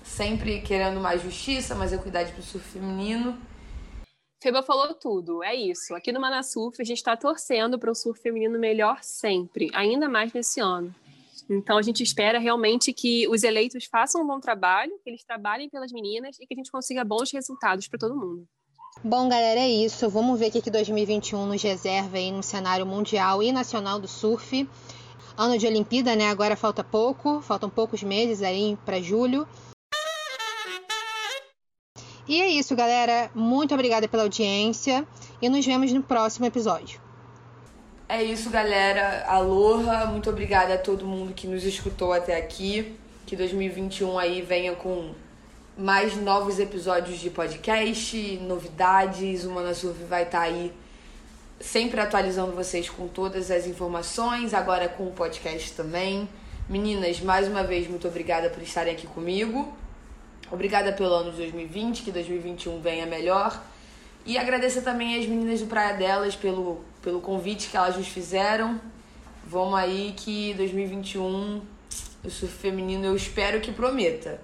sempre 0.05 0.61
querendo 0.61 1.01
mais 1.01 1.21
justiça, 1.21 1.75
mais 1.75 1.93
equidade 1.93 2.31
pro 2.31 2.41
surf 2.41 2.65
feminino. 2.65 3.37
Feba 4.41 4.63
falou 4.63 4.95
tudo, 4.95 5.43
é 5.43 5.53
isso. 5.53 5.97
Aqui 5.97 6.13
no 6.13 6.21
Manasurf 6.21 6.81
a 6.81 6.85
gente 6.85 6.99
está 6.99 7.17
torcendo 7.17 7.77
para 7.77 7.91
o 7.91 7.95
surf 7.95 8.23
feminino 8.23 8.57
melhor 8.57 8.99
sempre, 9.03 9.69
ainda 9.75 10.09
mais 10.09 10.33
nesse 10.33 10.61
ano. 10.61 10.95
Então 11.51 11.77
a 11.77 11.83
gente 11.83 12.05
espera 12.05 12.39
realmente 12.39 12.93
que 12.93 13.27
os 13.27 13.43
eleitos 13.43 13.85
façam 13.87 14.23
um 14.23 14.27
bom 14.29 14.39
trabalho, 14.39 14.93
que 15.03 15.11
eles 15.11 15.25
trabalhem 15.25 15.69
pelas 15.69 15.91
meninas 15.91 16.37
e 16.41 16.47
que 16.47 16.55
a 16.55 16.57
gente 16.57 16.71
consiga 16.71 17.03
bons 17.03 17.33
resultados 17.33 17.89
para 17.89 17.99
todo 17.99 18.15
mundo. 18.15 18.47
Bom, 19.03 19.29
galera, 19.29 19.59
é 19.59 19.69
isso. 19.69 20.09
Vamos 20.09 20.39
ver 20.39 20.51
o 20.51 20.63
que 20.63 20.71
2021 20.71 21.47
nos 21.47 21.61
reserva 21.61 22.17
aí 22.17 22.31
no 22.31 22.45
cenário 22.45 22.87
mundial 22.87 23.43
e 23.43 23.51
nacional 23.51 23.99
do 23.99 24.07
surf. 24.07 24.69
Ano 25.37 25.59
de 25.59 25.67
Olimpíada, 25.67 26.15
né? 26.15 26.29
Agora 26.31 26.57
falta 26.57 26.85
pouco, 26.85 27.41
faltam 27.43 27.69
poucos 27.69 28.03
meses 28.03 28.43
aí 28.43 28.79
para 28.85 29.01
julho. 29.01 29.47
E 32.27 32.41
é 32.41 32.49
isso, 32.49 32.75
galera. 32.77 33.31
Muito 33.35 33.75
obrigada 33.75 34.09
pela 34.09 34.23
audiência 34.23 35.07
e 35.43 35.49
nos 35.49 35.67
vemos 35.67 35.93
no 35.93 36.03
próximo 36.03 36.47
episódio. 36.47 37.01
É 38.09 38.23
isso, 38.23 38.49
galera. 38.49 39.25
Aloha. 39.27 40.07
Muito 40.07 40.31
obrigada 40.31 40.75
a 40.75 40.79
todo 40.79 41.05
mundo 41.07 41.35
que 41.35 41.47
nos 41.47 41.65
escutou 41.65 42.13
até 42.13 42.37
aqui. 42.37 42.97
Que 43.27 43.35
2021 43.35 44.19
aí 44.19 44.41
venha 44.41 44.75
com 44.75 45.13
mais 45.77 46.17
novos 46.17 46.61
episódios 46.61 47.19
de 47.19 47.29
podcast, 47.29 48.39
novidades. 48.43 49.45
O 49.45 49.51
Manasurf 49.51 50.03
vai 50.05 50.23
estar 50.23 50.39
tá 50.39 50.45
aí 50.45 50.73
sempre 51.61 52.01
atualizando 52.01 52.53
vocês 52.53 52.89
com 52.89 53.09
todas 53.09 53.51
as 53.51 53.67
informações, 53.67 54.55
agora 54.55 54.89
com 54.89 55.07
o 55.07 55.13
podcast 55.13 55.73
também. 55.73 56.29
Meninas, 56.69 57.21
mais 57.21 57.47
uma 57.47 57.63
vez, 57.63 57.89
muito 57.89 58.09
obrigada 58.09 58.49
por 58.49 58.63
estarem 58.63 58.95
aqui 58.95 59.07
comigo. 59.07 59.73
Obrigada 60.51 60.93
pelo 60.93 61.13
ano 61.15 61.31
de 61.31 61.39
2020, 61.39 62.03
que 62.03 62.13
2021 62.13 62.81
venha 62.81 63.07
melhor. 63.07 63.63
E 64.27 64.39
agradecer 64.39 64.83
também 64.83 65.19
às 65.19 65.27
meninas 65.27 65.61
do 65.61 65.67
Praia 65.67 65.95
Delas 65.95 66.35
pelo, 66.35 66.83
pelo 67.03 67.21
convite 67.21 67.69
que 67.69 67.77
elas 67.77 67.97
nos 67.97 68.09
fizeram. 68.09 68.81
Vamos 69.47 69.75
aí 69.75 70.15
que 70.17 70.55
2021 70.55 71.61
o 72.25 72.31
surf 72.31 72.55
feminino 72.55 73.05
eu 73.05 73.15
espero 73.15 73.61
que 73.61 73.71
prometa. 73.71 74.41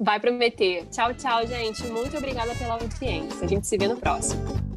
Vai 0.00 0.18
prometer. 0.18 0.86
Tchau, 0.90 1.14
tchau, 1.14 1.46
gente. 1.46 1.86
Muito 1.86 2.16
obrigada 2.16 2.54
pela 2.54 2.74
audiência. 2.74 3.44
A 3.44 3.46
gente 3.46 3.66
se 3.66 3.76
vê 3.76 3.86
no 3.86 3.96
próximo. 3.96 4.73